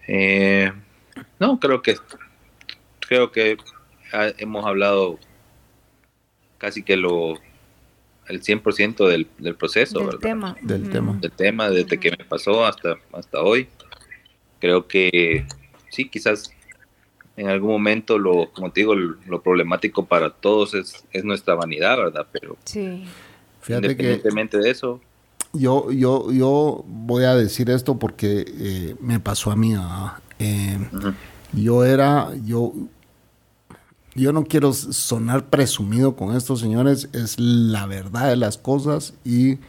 [0.07, 0.72] Eh,
[1.39, 1.97] no, creo que
[3.01, 3.57] creo que
[4.38, 5.20] hemos hablado
[6.57, 7.34] casi que lo
[8.30, 10.55] el 100% del, del proceso, del tema.
[10.61, 11.17] Del tema.
[11.20, 13.67] Del tema, desde que me pasó hasta, hasta hoy.
[14.61, 15.45] Creo que
[15.89, 16.53] sí, quizás
[17.39, 21.95] en algún momento lo, como te digo, lo, problemático para todos es, es, nuestra vanidad,
[21.95, 22.27] ¿verdad?
[22.33, 23.05] Pero sí.
[23.65, 24.99] independientemente de eso.
[25.53, 29.73] Yo, yo, yo voy a decir esto porque eh, me pasó a mí.
[30.37, 30.77] Eh,
[31.53, 32.73] yo era, yo,
[34.15, 39.59] yo no quiero sonar presumido con estos señores, es la verdad de las cosas y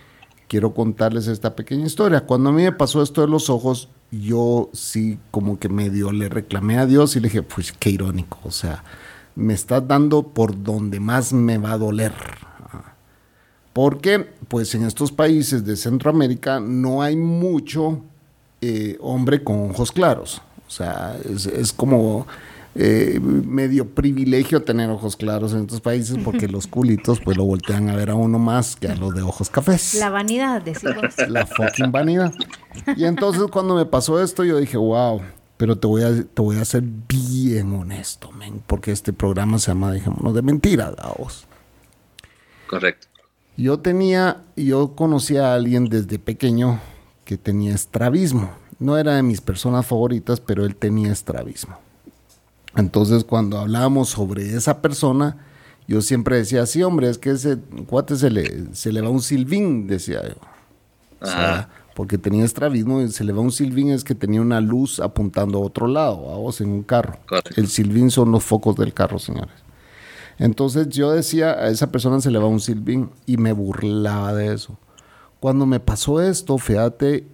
[0.48, 2.26] quiero contarles esta pequeña historia.
[2.26, 6.28] Cuando a mí me pasó esto de los ojos, yo sí como que medio le
[6.28, 8.82] reclamé a Dios y le dije, pues qué irónico, o sea,
[9.36, 12.12] me estás dando por donde más me va a doler.
[13.72, 18.02] Porque pues en estos países de Centroamérica no hay mucho
[18.60, 20.42] eh, hombre con ojos claros.
[20.66, 22.26] O sea, es, como
[22.82, 27.90] eh, medio privilegio tener ojos claros en estos países porque los culitos pues lo voltean
[27.90, 29.96] a ver a uno más que a los de ojos cafés.
[29.96, 31.14] La vanidad, decimos.
[31.28, 32.32] La fucking vanidad.
[32.96, 35.20] Y entonces cuando me pasó esto yo dije, wow,
[35.58, 39.72] pero te voy a, te voy a ser bien honesto, men, porque este programa se
[39.72, 41.46] llama Dejémonos de Mentiras, Davos.
[42.66, 43.08] Correcto.
[43.58, 46.80] Yo tenía, yo conocía a alguien desde pequeño
[47.26, 48.52] que tenía estrabismo.
[48.78, 51.78] No era de mis personas favoritas, pero él tenía estrabismo.
[52.76, 55.38] Entonces, cuando hablábamos sobre esa persona,
[55.88, 59.22] yo siempre decía, sí, hombre, es que ese cuate se le, se le va un
[59.22, 60.36] silbín, decía yo.
[61.20, 61.68] O sea, Ajá.
[61.94, 65.58] porque tenía estrabismo y se le va un silbín es que tenía una luz apuntando
[65.58, 67.18] a otro lado, a vos en un carro.
[67.28, 67.60] Correcto.
[67.60, 69.54] El silbín son los focos del carro, señores.
[70.38, 74.54] Entonces yo decía, a esa persona se le va un silbín y me burlaba de
[74.54, 74.78] eso.
[75.40, 77.26] Cuando me pasó esto, fíjate,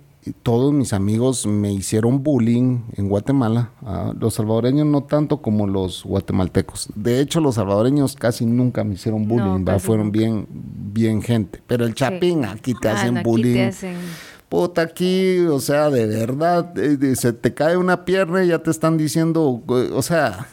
[0.42, 3.70] todos mis amigos me hicieron bullying en Guatemala.
[3.84, 6.88] ah, los salvadoreños no tanto como los guatemaltecos.
[6.94, 11.62] De hecho, los salvadoreños casi nunca me hicieron bullying, fueron bien, bien gente.
[11.66, 13.54] Pero el chapín, aquí te Ah, hacen no, aquí bullying.
[13.54, 13.96] te hacen-
[14.48, 18.70] Puta, aquí, o sea, de verdad, eh, se te cae una pierna y ya te
[18.70, 20.46] están diciendo, eh, o sea,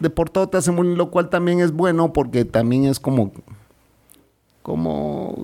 [0.00, 3.32] de por todo te hacen bullying, lo cual también es bueno porque también es como,
[4.68, 5.34] como,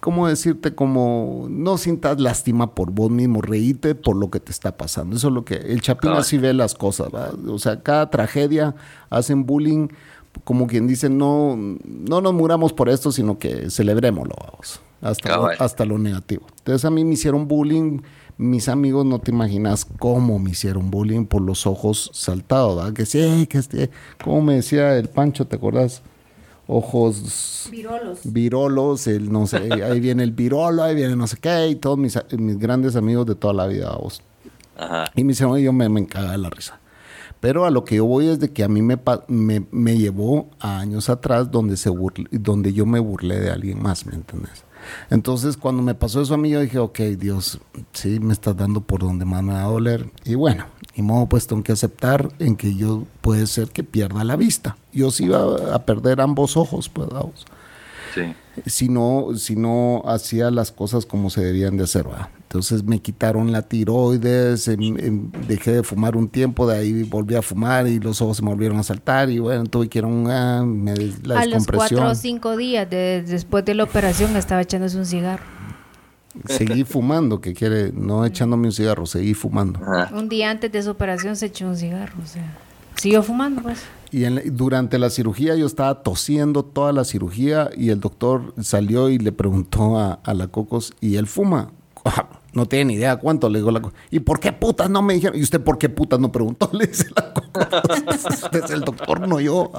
[0.00, 0.74] ¿cómo decirte?
[0.74, 5.14] Como, no sientas lástima por vos mismo, reíte por lo que te está pasando.
[5.14, 6.22] Eso es lo que, el Chapín Cabal.
[6.22, 7.30] así ve las cosas, ¿va?
[7.48, 8.74] O sea, cada tragedia
[9.10, 9.90] hacen bullying,
[10.42, 14.80] como quien dice, no, no nos muramos por esto, sino que celebrémoslo, vamos.
[15.00, 15.56] Hasta, lo, Cabal.
[15.60, 16.44] hasta lo negativo.
[16.58, 18.00] Entonces a mí me hicieron bullying,
[18.38, 22.92] mis amigos no te imaginas cómo me hicieron bullying por los ojos saltados, ¿verdad?
[22.92, 23.90] Que sí, que este,
[24.24, 26.02] como me decía el Pancho, ¿te acuerdas?
[26.66, 28.20] Ojos Virolos.
[28.24, 31.98] virolos, el no sé, ahí viene el virolo, ahí viene no sé qué, y todos
[31.98, 34.22] mis, mis grandes amigos de toda la vida, vos.
[34.76, 35.04] Ajá.
[35.14, 36.80] Y me dice, oye, yo me, me de la risa.
[37.40, 38.98] Pero a lo que yo voy es de que a mí me,
[39.28, 43.82] me, me llevó a años atrás donde, se burl- donde yo me burlé de alguien
[43.82, 44.64] más, ¿me entiendes?
[45.10, 47.60] Entonces, cuando me pasó eso a mí, yo dije, ok, Dios,
[47.92, 50.10] sí, me estás dando por donde más me va a doler.
[50.24, 50.64] Y bueno,
[50.96, 54.76] y modo, pues tengo que aceptar en que yo puede ser que pierda la vista.
[54.92, 57.44] Yo sí iba a perder ambos ojos, pues, vamos
[58.14, 58.22] Sí.
[58.66, 62.06] si no, si no hacía las cosas como se debían de hacer.
[62.08, 62.30] ¿va?
[62.42, 67.34] Entonces me quitaron la tiroides, em- em, dejé de fumar un tiempo, de ahí volví
[67.34, 70.04] a fumar y los ojos se me volvieron a saltar y bueno, tuve que ir
[70.04, 73.82] a un, ah, me la A los cuatro o cinco días de- después de la
[73.82, 75.42] operación estaba echándose un cigarro.
[76.46, 79.80] Seguí fumando, que quiere, no echándome un cigarro, seguí fumando.
[79.80, 80.10] Ajá.
[80.14, 82.56] Un día antes de su operación se echó un cigarro, o sea,
[82.96, 83.82] siguió fumando, pues.
[84.10, 89.08] Y en durante la cirugía yo estaba tosiendo toda la cirugía y el doctor salió
[89.08, 91.70] y le preguntó a, a la Cocos, ¿y él fuma?
[92.04, 93.98] "Ah, No tiene ni idea cuánto, le digo la Cocos.
[94.12, 95.36] ¿Y por qué putas no me dijeron?
[95.36, 96.70] ¿Y usted por qué putas no preguntó?
[96.72, 98.24] Le dice la Cocos.
[98.44, 99.72] Usted es el doctor, no yo.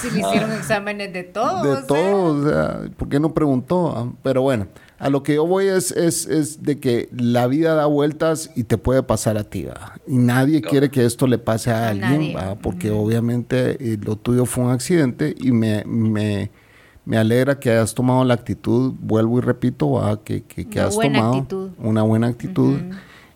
[0.00, 1.64] Si le hicieron exámenes de todo.
[1.64, 1.86] De o sea.
[1.88, 3.92] todo, o sea, ¿por qué no preguntó?
[3.96, 4.68] Ah, Pero bueno,
[5.02, 8.62] a lo que yo voy es, es, es de que la vida da vueltas y
[8.62, 9.98] te puede pasar a ti, ¿va?
[10.06, 12.36] Y nadie quiere que esto le pase a, alguien.
[12.36, 12.54] ¿va?
[12.54, 16.52] Porque obviamente eh, lo tuyo fue un accidente y me, me,
[17.04, 20.22] me alegra que hayas tomado la actitud, vuelvo y repito, ¿va?
[20.22, 21.70] Que, que, has buena tomado actitud.
[21.78, 22.78] una buena actitud.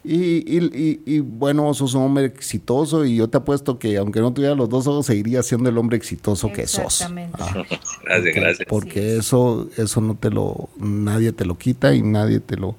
[0.08, 4.20] Y, y, y, y, bueno, sos un hombre exitoso y yo te apuesto que aunque
[4.20, 7.00] no tuviera los dos ojos, seguiría siendo el hombre exitoso que sos.
[7.00, 7.36] Exactamente.
[7.40, 7.64] Ah.
[8.04, 8.68] Gracias, gracias.
[8.68, 12.76] Porque eso, eso no te lo, nadie te lo quita y nadie te lo.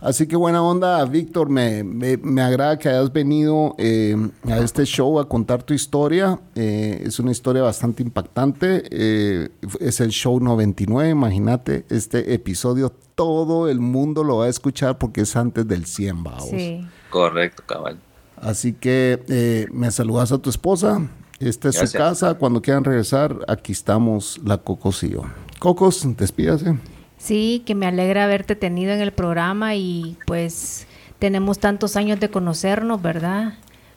[0.00, 4.84] Así que buena onda, Víctor, me, me, me agrada que hayas venido eh, a este
[4.84, 6.38] show a contar tu historia.
[6.54, 8.84] Eh, es una historia bastante impactante.
[8.90, 9.48] Eh,
[9.80, 15.22] es el show 99, imagínate, este episodio todo el mundo lo va a escuchar porque
[15.22, 16.48] es antes del 100, vamos.
[16.50, 16.86] Sí.
[17.10, 17.98] Correcto, cabal.
[18.36, 21.00] Así que eh, me saludas a tu esposa.
[21.40, 22.34] Esta es su casa.
[22.34, 25.22] Cuando quieran regresar, aquí estamos la Cocos y yo.
[25.58, 26.76] Cocos, despídase.
[27.18, 30.86] Sí, que me alegra haberte tenido en el programa y pues
[31.18, 33.54] tenemos tantos años de conocernos, ¿verdad?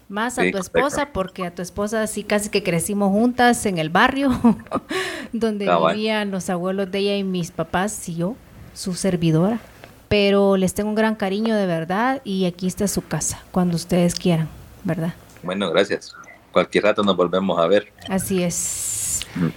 [0.08, 1.14] Más a Sí, tu esposa, correcto.
[1.14, 4.32] porque a tu esposa sí casi que crecimos juntas en el barrio,
[5.34, 5.96] donde Cabal.
[5.96, 8.36] vivían los abuelos de ella y mis papás y yo,
[8.74, 9.60] su servidora.
[10.08, 14.16] Pero les tengo un gran cariño de verdad y aquí está su casa, cuando ustedes
[14.16, 14.50] quieran,
[14.84, 15.14] ¿verdad?
[15.44, 16.16] Bueno, gracias.
[16.52, 17.94] Cualquier rato nos volvemos a ver.
[18.08, 19.20] Así es.
[19.36, 19.50] Mm.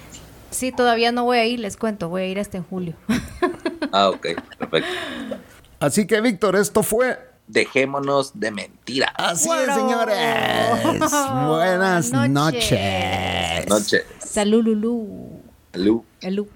[0.51, 2.95] Sí, todavía no voy a ir, les cuento, voy a ir hasta en julio.
[3.93, 4.27] Ah, ok,
[4.59, 4.91] perfecto.
[5.81, 7.19] Así que, Víctor, esto fue.
[7.47, 9.11] Dejémonos de mentiras.
[9.17, 9.73] Así Bueno.
[9.73, 11.49] es, señores.
[11.49, 12.31] Buenas Noches.
[12.31, 13.69] noches.
[13.69, 14.05] Noche.
[14.25, 15.43] Salud, Lulú.
[16.21, 16.47] Salud.